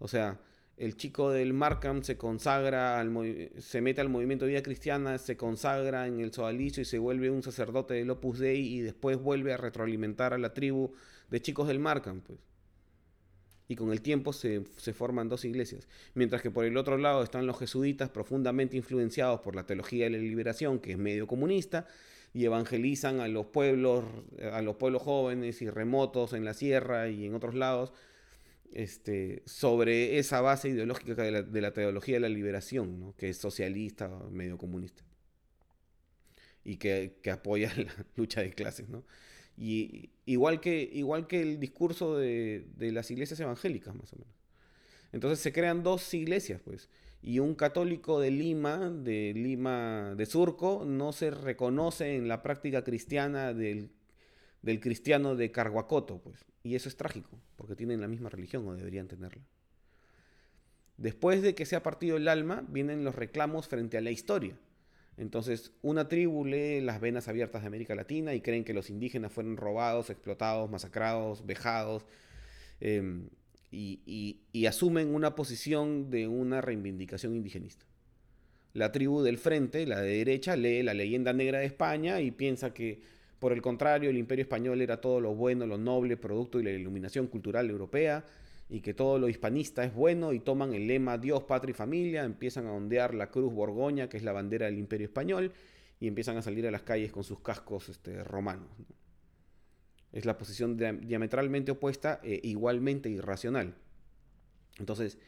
O 0.00 0.08
sea, 0.08 0.40
el 0.78 0.96
chico 0.96 1.30
del 1.30 1.52
Markham 1.52 2.02
se 2.02 2.16
consagra, 2.16 3.00
al 3.00 3.52
se 3.58 3.80
mete 3.80 4.00
al 4.00 4.08
movimiento 4.08 4.44
de 4.44 4.52
vida 4.52 4.62
cristiana, 4.62 5.18
se 5.18 5.36
consagra 5.36 6.06
en 6.06 6.20
el 6.20 6.32
sodalicio 6.32 6.82
y 6.82 6.86
se 6.86 6.98
vuelve 6.98 7.30
un 7.30 7.42
sacerdote 7.42 7.94
del 7.94 8.10
Opus 8.10 8.38
Dei 8.38 8.60
y 8.60 8.80
después 8.80 9.18
vuelve 9.18 9.52
a 9.52 9.56
retroalimentar 9.56 10.34
a 10.34 10.38
la 10.38 10.54
tribu 10.54 10.92
de 11.30 11.42
chicos 11.42 11.68
del 11.68 11.80
Markham, 11.80 12.20
pues. 12.20 12.38
Y 13.70 13.76
con 13.76 13.92
el 13.92 14.00
tiempo 14.00 14.32
se, 14.32 14.62
se 14.78 14.94
forman 14.94 15.28
dos 15.28 15.44
iglesias. 15.44 15.88
Mientras 16.14 16.40
que 16.40 16.50
por 16.50 16.64
el 16.64 16.78
otro 16.78 16.96
lado 16.96 17.22
están 17.22 17.46
los 17.46 17.58
jesuitas 17.58 18.08
profundamente 18.08 18.78
influenciados 18.78 19.40
por 19.40 19.54
la 19.54 19.66
teología 19.66 20.04
de 20.04 20.10
la 20.10 20.18
liberación, 20.18 20.78
que 20.78 20.92
es 20.92 20.98
medio 20.98 21.26
comunista, 21.26 21.86
y 22.32 22.44
evangelizan 22.44 23.20
a 23.20 23.28
los 23.28 23.46
pueblos, 23.46 24.04
a 24.52 24.62
los 24.62 24.76
pueblos 24.76 25.02
jóvenes 25.02 25.60
y 25.60 25.68
remotos 25.68 26.32
en 26.32 26.44
la 26.44 26.54
sierra 26.54 27.08
y 27.08 27.26
en 27.26 27.34
otros 27.34 27.54
lados 27.54 27.92
este, 28.72 29.42
sobre 29.46 30.18
esa 30.18 30.40
base 30.40 30.68
ideológica 30.68 31.22
de 31.22 31.60
la, 31.60 31.72
teología 31.72 32.16
de 32.16 32.20
la 32.20 32.28
liberación, 32.28 33.14
que 33.16 33.30
es 33.30 33.38
socialista, 33.38 34.08
medio 34.30 34.58
comunista, 34.58 35.02
y 36.64 36.76
que, 36.76 37.18
apoya 37.32 37.72
la 37.76 37.92
lucha 38.16 38.42
de 38.42 38.52
clases. 38.52 38.88
¿no? 38.88 39.04
Y 39.56 40.10
igual 40.26 40.60
que, 40.60 40.88
igual 40.92 41.26
que 41.26 41.42
el 41.42 41.58
discurso 41.58 42.16
de, 42.16 42.66
las 42.78 43.10
iglesias 43.10 43.40
evangélicas, 43.40 43.94
más 43.94 44.12
o 44.12 44.16
menos. 44.16 44.34
Entonces 45.12 45.40
se 45.40 45.52
crean 45.52 45.82
dos 45.82 46.12
iglesias, 46.14 46.60
pues. 46.64 46.88
Y 47.20 47.40
un 47.40 47.54
católico 47.54 48.20
de 48.20 48.30
Lima, 48.30 48.90
de 48.90 49.32
Lima 49.34 50.14
de 50.14 50.26
Surco, 50.26 50.84
no 50.86 51.12
se 51.12 51.30
reconoce 51.30 52.14
en 52.14 52.28
la 52.28 52.42
práctica 52.42 52.84
cristiana 52.84 53.52
del, 53.52 53.90
del 54.62 54.78
cristiano 54.78 55.34
de 55.34 55.50
Carguacoto, 55.50 56.20
pues. 56.20 56.44
Y 56.68 56.74
eso 56.74 56.90
es 56.90 56.98
trágico, 56.98 57.40
porque 57.56 57.74
tienen 57.74 58.02
la 58.02 58.08
misma 58.08 58.28
religión 58.28 58.68
o 58.68 58.76
deberían 58.76 59.08
tenerla. 59.08 59.42
Después 60.98 61.40
de 61.40 61.54
que 61.54 61.64
se 61.64 61.76
ha 61.76 61.82
partido 61.82 62.18
el 62.18 62.28
alma, 62.28 62.62
vienen 62.68 63.04
los 63.04 63.14
reclamos 63.14 63.68
frente 63.68 63.96
a 63.96 64.02
la 64.02 64.10
historia. 64.10 64.54
Entonces, 65.16 65.72
una 65.80 66.08
tribu 66.08 66.44
lee 66.44 66.82
las 66.82 67.00
venas 67.00 67.26
abiertas 67.26 67.62
de 67.62 67.68
América 67.68 67.94
Latina 67.94 68.34
y 68.34 68.42
creen 68.42 68.64
que 68.64 68.74
los 68.74 68.90
indígenas 68.90 69.32
fueron 69.32 69.56
robados, 69.56 70.10
explotados, 70.10 70.68
masacrados, 70.68 71.46
vejados, 71.46 72.04
em, 72.80 73.30
y, 73.70 74.42
y 74.52 74.66
asumen 74.66 75.14
una 75.14 75.34
posición 75.34 76.10
de 76.10 76.28
una 76.28 76.60
reivindicación 76.60 77.34
indigenista. 77.34 77.86
La 78.74 78.92
tribu 78.92 79.22
del 79.22 79.38
frente, 79.38 79.86
la 79.86 80.02
de 80.02 80.18
derecha, 80.18 80.54
lee 80.54 80.82
la 80.82 80.92
leyenda 80.92 81.32
negra 81.32 81.60
de 81.60 81.64
España 81.64 82.20
y 82.20 82.30
piensa 82.30 82.74
que 82.74 83.00
por 83.38 83.52
el 83.52 83.62
contrario, 83.62 84.10
el 84.10 84.18
imperio 84.18 84.42
español 84.42 84.80
era 84.80 85.00
todo 85.00 85.20
lo 85.20 85.34
bueno, 85.34 85.66
lo 85.66 85.78
noble, 85.78 86.16
producto 86.16 86.58
de 86.58 86.64
la 86.64 86.70
iluminación 86.70 87.28
cultural 87.28 87.70
europea, 87.70 88.24
y 88.68 88.80
que 88.80 88.94
todo 88.94 89.18
lo 89.18 89.28
hispanista 89.28 89.84
es 89.84 89.94
bueno, 89.94 90.32
y 90.32 90.40
toman 90.40 90.74
el 90.74 90.86
lema 90.86 91.18
Dios, 91.18 91.44
patria 91.44 91.70
y 91.70 91.74
familia, 91.74 92.24
empiezan 92.24 92.66
a 92.66 92.72
ondear 92.72 93.14
la 93.14 93.30
cruz 93.30 93.52
borgoña, 93.52 94.08
que 94.08 94.16
es 94.16 94.22
la 94.22 94.32
bandera 94.32 94.66
del 94.66 94.78
imperio 94.78 95.06
español, 95.06 95.52
y 96.00 96.08
empiezan 96.08 96.36
a 96.36 96.42
salir 96.42 96.66
a 96.66 96.70
las 96.70 96.82
calles 96.82 97.12
con 97.12 97.24
sus 97.24 97.40
cascos 97.40 97.88
este, 97.88 98.22
romanos. 98.24 98.68
Es 100.12 100.24
la 100.24 100.36
posición 100.36 100.76
diametralmente 100.76 101.70
opuesta 101.70 102.20
e 102.22 102.40
igualmente 102.42 103.08
irracional. 103.08 103.74
Entonces, 104.78 105.18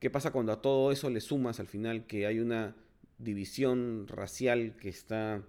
¿qué 0.00 0.10
pasa 0.10 0.32
cuando 0.32 0.52
a 0.52 0.60
todo 0.60 0.92
eso 0.92 1.08
le 1.08 1.20
sumas 1.20 1.60
al 1.60 1.66
final 1.66 2.06
que 2.06 2.26
hay 2.26 2.40
una 2.40 2.74
división 3.18 4.06
racial 4.08 4.76
que 4.76 4.88
está 4.88 5.42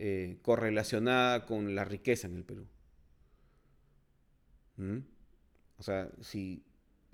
eh, 0.00 0.38
correlacionada 0.42 1.44
con 1.44 1.74
la 1.74 1.84
riqueza 1.84 2.28
en 2.28 2.36
el 2.36 2.44
Perú. 2.44 2.68
¿Mm? 4.76 4.98
O 5.78 5.82
sea, 5.82 6.08
si 6.20 6.62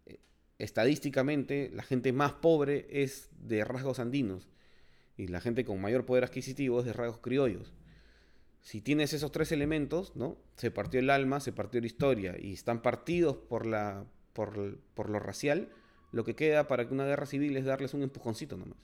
eh, 0.04 0.20
estadísticamente 0.58 1.70
la 1.72 1.82
gente 1.82 2.12
más 2.12 2.32
pobre 2.32 2.86
es 2.90 3.30
de 3.38 3.64
rasgos 3.64 4.00
andinos 4.00 4.50
y 5.16 5.28
la 5.28 5.40
gente 5.40 5.64
con 5.64 5.80
mayor 5.80 6.04
poder 6.04 6.24
adquisitivo 6.24 6.80
es 6.80 6.84
de 6.84 6.92
rasgos 6.92 7.20
criollos. 7.20 7.72
Si 8.60 8.82
tienes 8.82 9.14
esos 9.14 9.32
tres 9.32 9.50
elementos, 9.50 10.14
¿no? 10.14 10.36
Se 10.56 10.70
partió 10.70 11.00
el 11.00 11.08
alma, 11.08 11.40
se 11.40 11.52
partió 11.52 11.80
la 11.80 11.86
historia 11.86 12.36
y 12.38 12.52
están 12.52 12.82
partidos 12.82 13.36
por, 13.36 13.64
la, 13.64 14.04
por, 14.34 14.78
por 14.92 15.08
lo 15.08 15.20
racial, 15.20 15.70
lo 16.12 16.24
que 16.24 16.36
queda 16.36 16.68
para 16.68 16.86
que 16.86 16.92
una 16.92 17.06
guerra 17.06 17.24
civil 17.24 17.56
es 17.56 17.64
darles 17.64 17.94
un 17.94 18.02
empujoncito 18.02 18.58
nomás. 18.58 18.78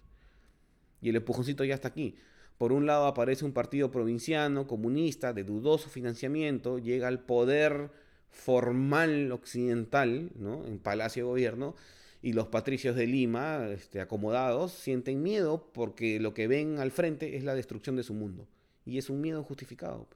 Y 1.02 1.10
el 1.10 1.16
empujoncito 1.16 1.64
ya 1.64 1.74
está 1.74 1.88
aquí. 1.88 2.16
Por 2.60 2.74
un 2.74 2.84
lado 2.84 3.06
aparece 3.06 3.46
un 3.46 3.54
partido 3.54 3.90
provinciano, 3.90 4.66
comunista, 4.66 5.32
de 5.32 5.44
dudoso 5.44 5.88
financiamiento, 5.88 6.78
llega 6.78 7.08
al 7.08 7.20
poder 7.20 7.90
formal 8.28 9.32
occidental, 9.32 10.30
¿no? 10.34 10.66
en 10.66 10.78
Palacio 10.78 11.22
de 11.22 11.30
Gobierno, 11.30 11.74
y 12.20 12.34
los 12.34 12.48
patricios 12.48 12.96
de 12.96 13.06
Lima, 13.06 13.66
este, 13.70 14.02
acomodados, 14.02 14.72
sienten 14.72 15.22
miedo 15.22 15.70
porque 15.72 16.20
lo 16.20 16.34
que 16.34 16.48
ven 16.48 16.80
al 16.80 16.90
frente 16.90 17.34
es 17.38 17.44
la 17.44 17.54
destrucción 17.54 17.96
de 17.96 18.02
su 18.02 18.12
mundo. 18.12 18.46
Y 18.84 18.98
es 18.98 19.08
un 19.08 19.22
miedo 19.22 19.42
justificado. 19.42 20.06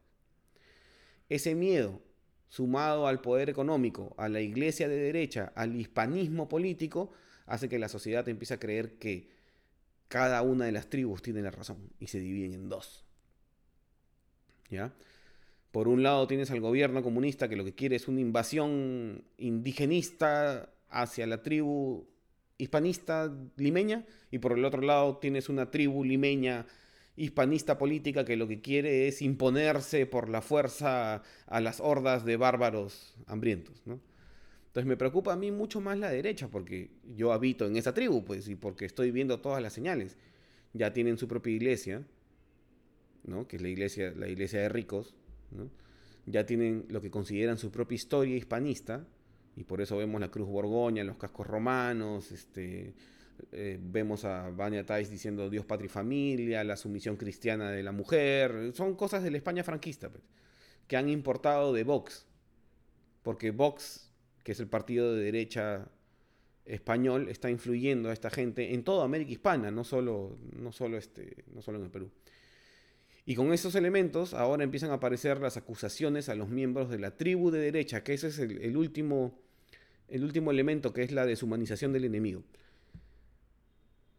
Ese 1.30 1.54
miedo, 1.54 2.02
sumado 2.50 3.06
al 3.06 3.22
poder 3.22 3.48
económico, 3.48 4.12
a 4.18 4.28
la 4.28 4.42
iglesia 4.42 4.86
de 4.86 4.98
derecha, 4.98 5.50
al 5.54 5.76
hispanismo 5.76 6.46
político, 6.46 7.10
hace 7.46 7.70
que 7.70 7.78
la 7.78 7.88
sociedad 7.88 8.28
empiece 8.28 8.52
a 8.52 8.60
creer 8.60 8.98
que 8.98 9.32
cada 10.14 10.42
una 10.42 10.66
de 10.66 10.70
las 10.70 10.88
tribus 10.88 11.22
tiene 11.22 11.42
la 11.42 11.50
razón 11.50 11.90
y 11.98 12.06
se 12.06 12.20
dividen 12.20 12.54
en 12.54 12.68
dos. 12.68 13.04
¿Ya? 14.70 14.94
Por 15.72 15.88
un 15.88 16.04
lado 16.04 16.28
tienes 16.28 16.52
al 16.52 16.60
gobierno 16.60 17.02
comunista 17.02 17.48
que 17.48 17.56
lo 17.56 17.64
que 17.64 17.74
quiere 17.74 17.96
es 17.96 18.06
una 18.06 18.20
invasión 18.20 19.24
indigenista 19.38 20.72
hacia 20.88 21.26
la 21.26 21.42
tribu 21.42 22.06
hispanista 22.58 23.28
limeña 23.56 24.06
y 24.30 24.38
por 24.38 24.52
el 24.52 24.64
otro 24.64 24.82
lado 24.82 25.16
tienes 25.16 25.48
una 25.48 25.72
tribu 25.72 26.04
limeña 26.04 26.64
hispanista 27.16 27.76
política 27.76 28.24
que 28.24 28.36
lo 28.36 28.46
que 28.46 28.60
quiere 28.60 29.08
es 29.08 29.20
imponerse 29.20 30.06
por 30.06 30.28
la 30.28 30.42
fuerza 30.42 31.22
a 31.46 31.60
las 31.60 31.80
hordas 31.80 32.24
de 32.24 32.36
bárbaros 32.36 33.16
hambrientos, 33.26 33.84
¿no? 33.84 33.98
Entonces 34.74 34.88
me 34.88 34.96
preocupa 34.96 35.32
a 35.32 35.36
mí 35.36 35.52
mucho 35.52 35.80
más 35.80 35.96
la 35.98 36.10
derecha, 36.10 36.48
porque 36.48 36.90
yo 37.14 37.32
habito 37.32 37.64
en 37.64 37.76
esa 37.76 37.94
tribu, 37.94 38.24
pues, 38.24 38.48
y 38.48 38.56
porque 38.56 38.86
estoy 38.86 39.12
viendo 39.12 39.38
todas 39.38 39.62
las 39.62 39.72
señales. 39.72 40.18
Ya 40.72 40.92
tienen 40.92 41.16
su 41.16 41.28
propia 41.28 41.54
iglesia, 41.54 42.02
¿no? 43.22 43.46
Que 43.46 43.54
es 43.54 43.62
la 43.62 43.68
iglesia, 43.68 44.12
la 44.16 44.26
iglesia 44.26 44.60
de 44.60 44.68
ricos, 44.68 45.14
¿no? 45.52 45.70
Ya 46.26 46.44
tienen 46.44 46.86
lo 46.88 47.00
que 47.00 47.08
consideran 47.08 47.56
su 47.56 47.70
propia 47.70 47.94
historia 47.94 48.34
hispanista, 48.36 49.06
y 49.54 49.62
por 49.62 49.80
eso 49.80 49.96
vemos 49.96 50.20
la 50.20 50.32
cruz 50.32 50.48
borgoña, 50.48 51.04
los 51.04 51.18
cascos 51.18 51.46
romanos, 51.46 52.32
este, 52.32 52.94
Eh, 53.50 53.78
vemos 53.80 54.24
a 54.24 54.50
Vania 54.50 54.86
Tais 54.86 55.10
diciendo 55.10 55.50
Dios, 55.50 55.64
patria 55.64 55.86
y 55.86 55.88
familia, 55.88 56.62
la 56.62 56.76
sumisión 56.76 57.16
cristiana 57.16 57.70
de 57.70 57.82
la 57.82 57.90
mujer. 57.90 58.72
Son 58.74 58.94
cosas 58.94 59.24
de 59.24 59.30
la 59.30 59.38
España 59.38 59.64
franquista, 59.64 60.08
pues, 60.08 60.22
que 60.86 60.96
han 60.96 61.08
importado 61.08 61.72
de 61.72 61.82
Vox. 61.82 62.26
Porque 63.24 63.50
Vox, 63.50 64.13
que 64.44 64.52
es 64.52 64.60
el 64.60 64.68
partido 64.68 65.14
de 65.14 65.24
derecha 65.24 65.88
español, 66.64 67.28
está 67.28 67.50
influyendo 67.50 68.10
a 68.10 68.12
esta 68.12 68.30
gente 68.30 68.74
en 68.74 68.84
toda 68.84 69.04
América 69.04 69.32
Hispana, 69.32 69.70
no 69.70 69.84
solo, 69.84 70.38
no 70.56 70.70
solo, 70.70 70.96
este, 70.96 71.44
no 71.52 71.62
solo 71.62 71.78
en 71.78 71.84
el 71.84 71.90
Perú. 71.90 72.10
Y 73.26 73.34
con 73.34 73.52
esos 73.52 73.74
elementos 73.74 74.34
ahora 74.34 74.64
empiezan 74.64 74.90
a 74.90 74.94
aparecer 74.94 75.40
las 75.40 75.56
acusaciones 75.56 76.28
a 76.28 76.34
los 76.34 76.50
miembros 76.50 76.90
de 76.90 76.98
la 76.98 77.16
tribu 77.16 77.50
de 77.50 77.60
derecha, 77.60 78.04
que 78.04 78.12
ese 78.12 78.28
es 78.28 78.38
el, 78.38 78.76
último, 78.76 79.40
el 80.08 80.24
último 80.24 80.50
elemento, 80.50 80.92
que 80.92 81.02
es 81.02 81.10
la 81.10 81.24
deshumanización 81.24 81.92
del 81.92 82.04
enemigo. 82.04 82.42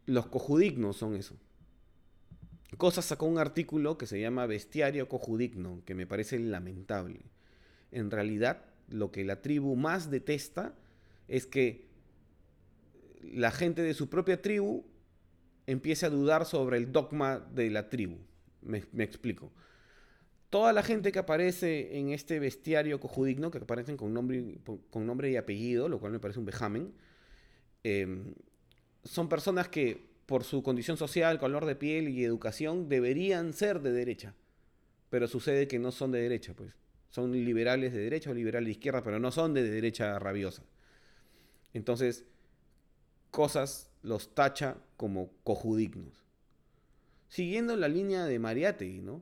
Los 0.08 0.28
cojudignos 0.28 0.98
son 0.98 1.16
eso. 1.16 1.36
Cosas 2.78 3.06
sacó 3.06 3.28
un 3.28 3.38
artículo 3.38 3.98
que 3.98 4.08
se 4.08 4.20
llama 4.20 4.48
Bestiario 4.48 5.08
Cojudigno, 5.08 5.82
que 5.86 5.96
me 5.96 6.08
parece 6.08 6.40
lamentable. 6.40 7.22
En 7.92 8.10
realidad, 8.12 8.66
lo 8.90 9.12
que 9.12 9.24
la 9.24 9.42
tribu 9.42 9.76
más 9.76 10.10
detesta 10.10 10.76
es 11.28 11.46
que 11.46 11.86
la 13.22 13.52
gente 13.52 13.82
de 13.82 13.94
su 13.94 14.10
propia 14.10 14.42
tribu 14.42 14.86
empiece 15.68 16.06
a 16.06 16.10
dudar 16.10 16.46
sobre 16.46 16.78
el 16.78 16.92
dogma 16.92 17.40
de 17.40 17.70
la 17.70 17.90
tribu. 17.90 18.18
Me, 18.62 18.84
explico. 19.04 19.52
Toda 20.50 20.74
la 20.74 20.84
gente 20.84 21.12
que 21.12 21.20
aparece 21.20 21.98
en 21.98 22.10
este 22.10 22.40
bestiario 22.40 23.00
cojudigno, 23.00 23.52
que 23.52 23.58
aparecen 23.58 23.98
con 23.98 24.14
nombre, 24.14 24.60
con 24.90 25.06
nombre 25.06 25.30
y 25.30 25.38
apellido, 25.38 25.90
lo 25.90 26.00
cual 26.00 26.12
me 26.12 26.20
parece 26.20 26.40
un 26.40 26.46
vejamen, 26.46 26.94
em, 27.84 28.34
son 29.04 29.28
personas 29.30 29.68
que 29.68 30.16
por 30.26 30.44
su 30.44 30.64
condición 30.64 30.98
social, 30.98 31.40
color 31.40 31.66
de 31.66 31.76
piel 31.76 32.10
y 32.10 32.24
educación 32.24 32.90
deberían 32.90 33.54
ser 33.54 33.82
de 33.82 33.92
derecha. 33.92 34.34
Pero 35.10 35.28
sucede 35.28 35.68
que 35.68 35.78
no 35.78 35.92
son 35.92 36.12
de 36.12 36.22
derecha, 36.22 36.54
pues. 36.56 36.74
Son 37.16 37.32
liberales 37.32 37.94
de 37.94 38.00
derecha 38.00 38.30
o 38.30 38.34
liberales 38.34 38.68
de 38.68 38.72
izquierda, 38.72 39.02
pero 39.04 39.20
no 39.20 39.32
son 39.32 39.54
de 39.54 39.64
derecha 39.64 40.20
rabiosa. 40.20 40.64
Entonces, 41.74 42.26
cosas 43.32 43.90
los 44.04 44.36
tacha 44.36 44.76
como 44.98 45.32
cojudignos 45.44 46.26
siguiendo 47.36 47.76
la 47.76 47.90
línea 47.90 48.26
de 48.26 48.40
Mariátegui, 48.40 49.02
¿no? 49.02 49.22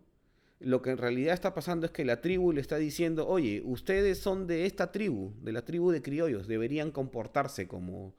Lo 0.59 0.81
que 0.83 0.91
en 0.91 0.97
realidad 0.97 1.33
está 1.33 1.53
pasando 1.53 1.87
es 1.87 1.91
que 1.91 2.05
la 2.05 2.21
tribu 2.21 2.53
le 2.53 2.61
está 2.61 2.77
diciendo, 2.77 3.27
oye, 3.27 3.63
ustedes 3.65 4.19
son 4.19 4.45
de 4.45 4.67
esta 4.67 4.91
tribu, 4.91 5.33
de 5.41 5.51
la 5.51 5.65
tribu 5.65 5.89
de 5.89 6.03
criollos, 6.03 6.47
deberían 6.47 6.91
comportarse 6.91 7.67
como, 7.67 8.13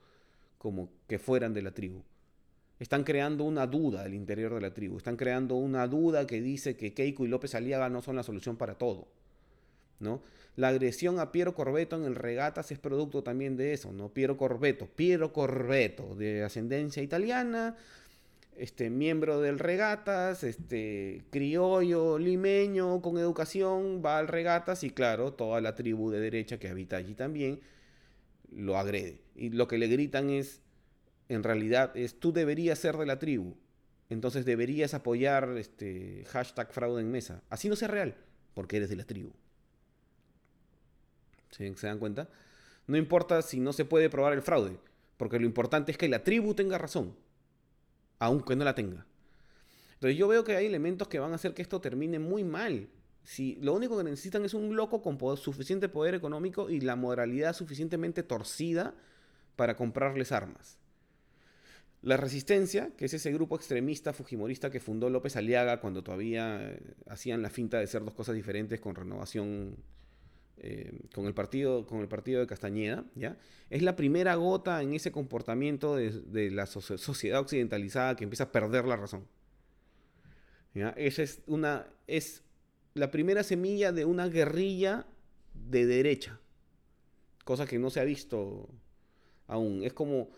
como 0.57 0.89
que 1.07 1.17
fueran 1.17 1.53
de 1.53 1.61
la 1.61 1.71
tribu. 1.71 2.03
Están 2.77 3.03
creando 3.03 3.45
una 3.45 3.65
duda 3.67 4.03
al 4.03 4.13
interior 4.13 4.53
de 4.53 4.61
la 4.61 4.73
tribu, 4.73 4.97
están 4.97 5.15
creando 5.15 5.55
una 5.55 5.87
duda 5.87 6.27
que 6.27 6.41
dice 6.41 6.75
que 6.75 6.93
Keiko 6.93 7.25
y 7.25 7.29
López 7.29 7.55
Aliaga 7.55 7.89
no 7.89 8.01
son 8.01 8.17
la 8.17 8.23
solución 8.23 8.57
para 8.57 8.77
todo. 8.77 9.07
¿No? 9.99 10.21
La 10.55 10.69
agresión 10.69 11.19
a 11.19 11.31
Piero 11.31 11.53
Corbeto 11.53 11.97
en 11.97 12.05
el 12.05 12.15
Regatas 12.15 12.71
es 12.71 12.79
producto 12.79 13.23
también 13.23 13.57
de 13.57 13.73
eso, 13.73 13.91
¿no? 13.91 14.09
Piero 14.09 14.37
Corbeto, 14.37 14.87
Piero 14.87 15.33
Corbeto, 15.33 16.15
de 16.15 16.43
ascendencia 16.43 17.03
italiana, 17.03 17.75
este, 18.57 18.89
miembro 18.89 19.41
del 19.41 19.59
regatas, 19.59 20.43
este, 20.43 21.23
criollo, 21.29 22.17
limeño, 22.17 23.01
con 23.01 23.17
educación, 23.17 24.01
va 24.03 24.17
al 24.17 24.29
regatas 24.29 24.83
y 24.83 24.91
claro, 24.91 25.33
toda 25.33 25.59
la 25.59 25.75
tribu 25.75 26.09
de 26.09 26.21
derecha 26.21 26.57
que 26.57 26.69
habita 26.69 26.95
allí 26.97 27.15
también 27.15 27.59
lo 28.51 28.77
agrede. 28.77 29.19
Y 29.35 29.49
lo 29.49 29.67
que 29.67 29.77
le 29.77 29.87
gritan 29.87 30.29
es, 30.29 30.61
en 31.27 31.43
realidad, 31.43 31.95
es 31.97 32.19
tú 32.19 32.31
deberías 32.31 32.79
ser 32.79 32.95
de 32.97 33.05
la 33.05 33.19
tribu. 33.19 33.55
Entonces 34.09 34.45
deberías 34.45 34.93
apoyar 34.93 35.57
este 35.57 36.23
hashtag 36.27 36.71
fraude 36.71 37.01
en 37.01 37.11
mesa. 37.11 37.41
Así 37.49 37.67
no 37.67 37.75
sea 37.75 37.87
real, 37.87 38.15
porque 38.53 38.77
eres 38.77 38.89
de 38.89 38.95
la 38.95 39.03
tribu. 39.03 39.31
¿Se 41.51 41.73
dan 41.87 41.99
cuenta? 41.99 42.29
No 42.87 42.97
importa 42.97 43.41
si 43.41 43.59
no 43.59 43.73
se 43.73 43.85
puede 43.85 44.09
probar 44.09 44.33
el 44.33 44.41
fraude, 44.41 44.77
porque 45.17 45.39
lo 45.39 45.45
importante 45.45 45.91
es 45.91 45.97
que 45.97 46.09
la 46.09 46.23
tribu 46.23 46.53
tenga 46.53 46.77
razón 46.77 47.15
aunque 48.19 48.55
no 48.55 48.63
la 48.63 48.75
tenga. 48.75 49.05
Entonces 49.93 50.17
yo 50.17 50.27
veo 50.27 50.43
que 50.43 50.55
hay 50.55 50.65
elementos 50.65 51.07
que 51.07 51.19
van 51.19 51.31
a 51.31 51.35
hacer 51.35 51.53
que 51.53 51.61
esto 51.61 51.81
termine 51.81 52.19
muy 52.19 52.43
mal. 52.43 52.89
Si 53.23 53.55
lo 53.61 53.73
único 53.73 53.97
que 53.97 54.03
necesitan 54.03 54.45
es 54.45 54.53
un 54.53 54.75
loco 54.75 55.01
con 55.01 55.17
suficiente 55.37 55.89
poder 55.89 56.13
económico 56.13 56.69
y 56.69 56.81
la 56.81 56.95
moralidad 56.95 57.53
suficientemente 57.53 58.23
torcida 58.23 58.93
para 59.55 59.75
comprarles 59.75 60.31
armas. 60.31 60.77
La 62.01 62.17
Resistencia, 62.17 62.91
que 62.95 63.05
es 63.05 63.13
ese 63.15 63.31
grupo 63.31 63.55
extremista 63.55 64.13
fujimorista 64.13 64.69
que 64.69 64.79
fundó 64.79 65.09
López 65.09 65.37
Aliaga 65.37 65.81
cuando 65.81 66.03
todavía 66.03 66.59
eh, 66.61 66.79
hacían 67.07 67.41
la 67.41 67.49
finta 67.49 67.79
de 67.79 67.87
ser 67.87 68.03
dos 68.03 68.13
cosas 68.13 68.35
diferentes 68.35 68.79
con 68.79 68.93
renovación 68.93 69.75
eh, 70.57 70.99
con, 71.13 71.25
el 71.25 71.33
partido, 71.33 71.85
con 71.85 71.99
el 71.99 72.07
partido 72.07 72.39
de 72.39 72.47
Castañeda, 72.47 73.03
¿ya? 73.15 73.37
Es 73.69 73.81
la 73.81 73.95
primera 73.95 74.35
gota 74.35 74.81
en 74.81 74.93
ese 74.93 75.11
comportamiento 75.11 75.95
de, 75.95 76.51
la 76.51 76.65
sociedad 76.65 77.41
occidentalizada 77.41 78.15
que 78.15 78.23
empieza 78.23 78.45
a 78.45 78.51
perder 78.51 78.85
la 78.85 78.95
razón. 78.95 79.27
Esa 80.73 81.23
es, 81.23 81.41
una, 81.47 81.87
es 82.07 82.43
la 82.93 83.11
primera 83.11 83.43
semilla 83.43 83.91
de 83.91 84.05
una 84.05 84.27
guerrilla 84.27 85.05
de 85.53 85.85
derecha, 85.85 86.39
cosa 87.43 87.65
que 87.65 87.79
no 87.79 87.89
se 87.89 87.99
ha 87.99 88.03
visto 88.03 88.69
aún. 89.47 89.83
Es 89.83 89.93
como, 89.93 90.29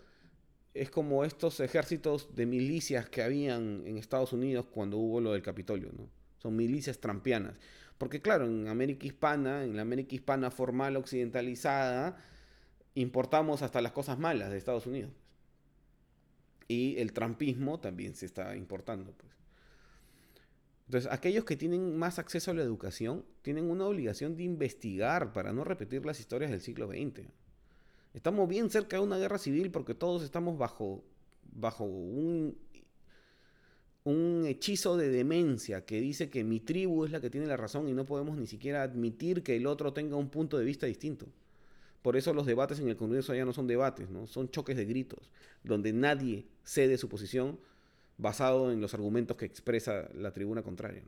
es 0.74 0.90
como 0.90 1.24
estos 1.24 1.60
ejércitos 1.60 2.34
de 2.34 2.46
milicias 2.46 3.08
que 3.08 3.22
habían 3.22 3.84
en 3.86 3.98
Estados 3.98 4.32
Unidos 4.32 4.66
cuando 4.70 4.96
hubo 4.96 5.20
lo 5.20 5.32
del 5.32 5.42
Capitolio, 5.42 5.90
¿no? 5.96 6.08
Son 6.38 6.54
milicias 6.54 6.98
trampianas. 6.98 7.54
Porque 7.98 8.22
claro, 8.22 8.46
en 8.46 8.68
América 8.68 9.06
Hispana, 9.06 9.64
en 9.64 9.76
la 9.76 9.82
América 9.82 10.14
Hispana 10.14 10.50
formal 10.50 10.96
occidentalizada, 10.96 12.16
importamos 12.94 13.62
hasta 13.62 13.82
las 13.82 13.92
cosas 13.92 14.18
malas 14.18 14.50
de 14.50 14.58
Estados 14.58 14.86
Unidos. 14.86 15.10
Y 16.68 16.98
el 16.98 17.12
trampismo 17.12 17.80
también 17.80 18.14
se 18.14 18.26
está 18.26 18.56
importando. 18.56 19.12
Pues. 19.12 19.32
Entonces, 20.86 21.10
aquellos 21.12 21.44
que 21.44 21.56
tienen 21.56 21.98
más 21.98 22.18
acceso 22.18 22.50
a 22.50 22.54
la 22.54 22.62
educación 22.62 23.24
tienen 23.42 23.70
una 23.70 23.86
obligación 23.86 24.36
de 24.36 24.44
investigar 24.44 25.32
para 25.32 25.52
no 25.52 25.64
repetir 25.64 26.06
las 26.06 26.20
historias 26.20 26.50
del 26.50 26.60
siglo 26.60 26.88
XX. 26.88 27.26
Estamos 28.14 28.48
bien 28.48 28.70
cerca 28.70 28.96
de 28.96 29.02
una 29.02 29.18
guerra 29.18 29.38
civil 29.38 29.70
porque 29.70 29.94
todos 29.94 30.22
estamos 30.22 30.56
bajo, 30.56 31.04
bajo 31.52 31.84
un 31.84 32.56
un 34.08 34.46
hechizo 34.46 34.96
de 34.96 35.10
demencia 35.10 35.84
que 35.84 36.00
dice 36.00 36.30
que 36.30 36.42
mi 36.42 36.60
tribu 36.60 37.04
es 37.04 37.10
la 37.10 37.20
que 37.20 37.28
tiene 37.28 37.46
la 37.46 37.58
razón 37.58 37.88
y 37.88 37.92
no 37.92 38.06
podemos 38.06 38.38
ni 38.38 38.46
siquiera 38.46 38.82
admitir 38.82 39.42
que 39.42 39.56
el 39.56 39.66
otro 39.66 39.92
tenga 39.92 40.16
un 40.16 40.30
punto 40.30 40.56
de 40.56 40.64
vista 40.64 40.86
distinto. 40.86 41.26
Por 42.00 42.16
eso 42.16 42.32
los 42.32 42.46
debates 42.46 42.80
en 42.80 42.88
el 42.88 42.96
Congreso 42.96 43.34
ya 43.34 43.44
no 43.44 43.52
son 43.52 43.66
debates, 43.66 44.08
¿no? 44.08 44.26
son 44.26 44.48
choques 44.50 44.78
de 44.78 44.86
gritos, 44.86 45.30
donde 45.62 45.92
nadie 45.92 46.46
cede 46.64 46.96
su 46.96 47.08
posición 47.10 47.58
basado 48.16 48.72
en 48.72 48.80
los 48.80 48.94
argumentos 48.94 49.36
que 49.36 49.44
expresa 49.44 50.08
la 50.14 50.32
tribuna 50.32 50.62
contraria. 50.62 51.02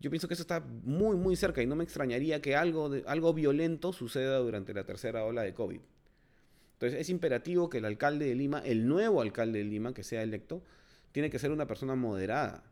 Yo 0.00 0.10
pienso 0.10 0.26
que 0.26 0.34
eso 0.34 0.42
está 0.42 0.60
muy, 0.60 1.16
muy 1.16 1.36
cerca 1.36 1.62
y 1.62 1.66
no 1.66 1.76
me 1.76 1.84
extrañaría 1.84 2.42
que 2.42 2.56
algo, 2.56 2.88
de, 2.88 3.04
algo 3.06 3.32
violento 3.32 3.92
suceda 3.92 4.38
durante 4.38 4.74
la 4.74 4.84
tercera 4.84 5.24
ola 5.24 5.42
de 5.42 5.54
COVID. 5.54 5.80
Entonces 6.72 7.00
es 7.00 7.08
imperativo 7.08 7.70
que 7.70 7.78
el 7.78 7.84
alcalde 7.84 8.26
de 8.26 8.34
Lima, 8.34 8.58
el 8.64 8.88
nuevo 8.88 9.22
alcalde 9.22 9.60
de 9.60 9.64
Lima 9.64 9.94
que 9.94 10.02
sea 10.02 10.24
electo, 10.24 10.62
tiene 11.14 11.30
que 11.30 11.38
ser 11.38 11.52
una 11.52 11.68
persona 11.68 11.94
moderada. 11.94 12.64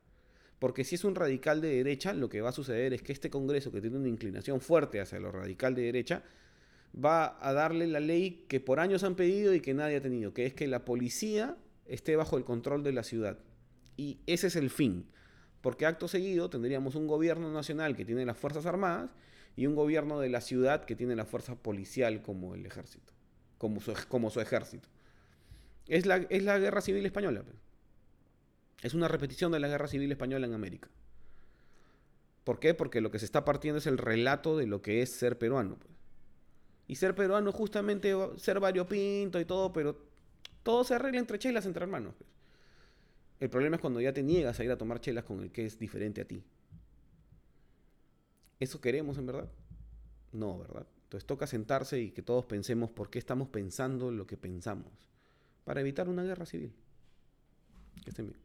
Porque 0.59 0.83
si 0.83 0.97
es 0.97 1.05
un 1.05 1.15
radical 1.15 1.61
de 1.61 1.77
derecha, 1.77 2.13
lo 2.13 2.29
que 2.29 2.41
va 2.41 2.49
a 2.49 2.53
suceder 2.53 2.93
es 2.93 3.01
que 3.01 3.13
este 3.13 3.31
Congreso, 3.31 3.71
que 3.71 3.81
tiene 3.81 3.99
una 3.99 4.09
inclinación 4.09 4.61
fuerte 4.61 5.01
hacia 5.01 5.21
lo 5.21 5.31
radical 5.31 5.77
de 5.77 5.83
derecha, 5.83 6.25
va 6.93 7.39
a 7.41 7.53
darle 7.53 7.87
la 7.87 8.01
ley 8.01 8.45
que 8.49 8.59
por 8.59 8.81
años 8.81 9.05
han 9.05 9.15
pedido 9.15 9.55
y 9.55 9.61
que 9.61 9.75
nadie 9.75 9.99
ha 9.99 10.01
tenido, 10.01 10.35
que 10.35 10.45
es 10.45 10.55
que 10.55 10.67
la 10.67 10.85
policía 10.85 11.57
esté 11.87 12.17
bajo 12.17 12.37
el 12.37 12.43
control 12.43 12.83
de 12.83 12.91
la 12.91 13.05
ciudad. 13.05 13.39
Y 13.97 14.19
ese 14.27 14.49
es 14.49 14.57
el 14.57 14.71
fin. 14.71 15.07
Porque 15.61 15.87
acto 15.87 16.09
seguido 16.09 16.51
tendríamos 16.51 16.97
un 16.97 17.07
gobierno 17.07 17.53
nacional 17.53 17.95
que 17.95 18.05
tiene 18.05 18.27
las 18.27 18.37
Fuerzas 18.37 18.67
Armadas 18.67 19.15
y 19.55 19.69
un 19.69 19.77
gobierno 19.77 20.19
de 20.19 20.31
la 20.31 20.41
ciudad 20.41 20.85
que 20.85 20.97
tiene 20.97 21.15
la 21.15 21.27
fuerza 21.27 21.55
policial 21.55 22.23
como 22.23 22.57
el 22.57 22.67
ejército, 22.67 23.13
como 23.59 23.81
su, 24.31 24.41
ejército. 24.41 24.89
Es 25.87 26.07
la, 26.07 26.17
es 26.17 26.43
la 26.43 26.59
guerra 26.59 26.81
civil 26.81 27.07
española. 27.07 27.45
Es 28.83 28.95
una 28.95 29.09
repetición 29.09 29.53
de 29.53 29.61
la 29.61 29.69
Guerra 29.69 29.87
Civil 29.87 30.11
Española 30.11 30.47
en 30.47 30.55
América. 30.55 30.91
¿Por 32.45 32.59
qué? 32.59 32.75
Porque 32.75 33.01
lo 33.01 33.13
que 33.13 33.21
se 33.21 33.25
está 33.25 33.45
partiendo 33.45 33.79
es 33.79 33.87
el 33.87 33.97
relato 33.97 34.57
de 34.57 34.67
lo 34.67 34.83
que 34.83 35.03
es 35.03 35.13
ser 35.13 35.39
peruano. 35.39 35.77
Pues. 35.77 35.95
Y 36.89 36.97
ser 36.97 37.15
peruano 37.15 37.53
justamente 37.53 38.13
ser 38.37 38.59
variopinto 38.59 39.41
y 39.41 39.45
todo, 39.45 39.73
pero 39.73 39.97
todo 40.65 40.83
se 40.83 40.95
arregla 40.95 41.21
entre 41.21 41.39
chelas, 41.39 41.65
entre 41.65 41.85
hermanos. 41.85 42.15
Pues. 42.19 42.29
El 43.39 43.51
problema 43.51 43.77
es 43.77 43.81
cuando 43.81 44.01
ya 44.01 44.13
te 44.13 44.23
niegas 44.23 44.59
a 44.59 44.65
ir 44.65 44.71
a 44.73 44.79
tomar 44.79 45.01
chelas 45.01 45.25
con 45.25 45.41
el 45.41 45.53
que 45.53 45.65
es 45.65 45.79
diferente 45.79 46.21
a 46.21 46.25
ti. 46.25 46.43
¿Eso 48.59 48.81
queremos 48.81 49.17
en 49.19 49.27
verdad? 49.27 49.49
No, 50.33 50.59
¿verdad? 50.59 50.87
Entonces 51.05 51.27
toca 51.27 51.47
sentarse 51.47 52.01
y 52.01 52.11
que 52.11 52.23
todos 52.23 52.47
pensemos 52.47 52.91
por 52.91 53.11
qué 53.11 53.19
estamos 53.19 53.49
pensando 53.49 54.11
lo 54.11 54.27
que 54.27 54.37
pensamos. 54.37 54.93
para 55.65 55.81
evitar 55.81 56.09
una 56.09 56.25
guerra 56.25 56.45
civil. 56.45 56.73
Que 58.03 58.11
estén 58.11 58.27
bien. 58.27 58.42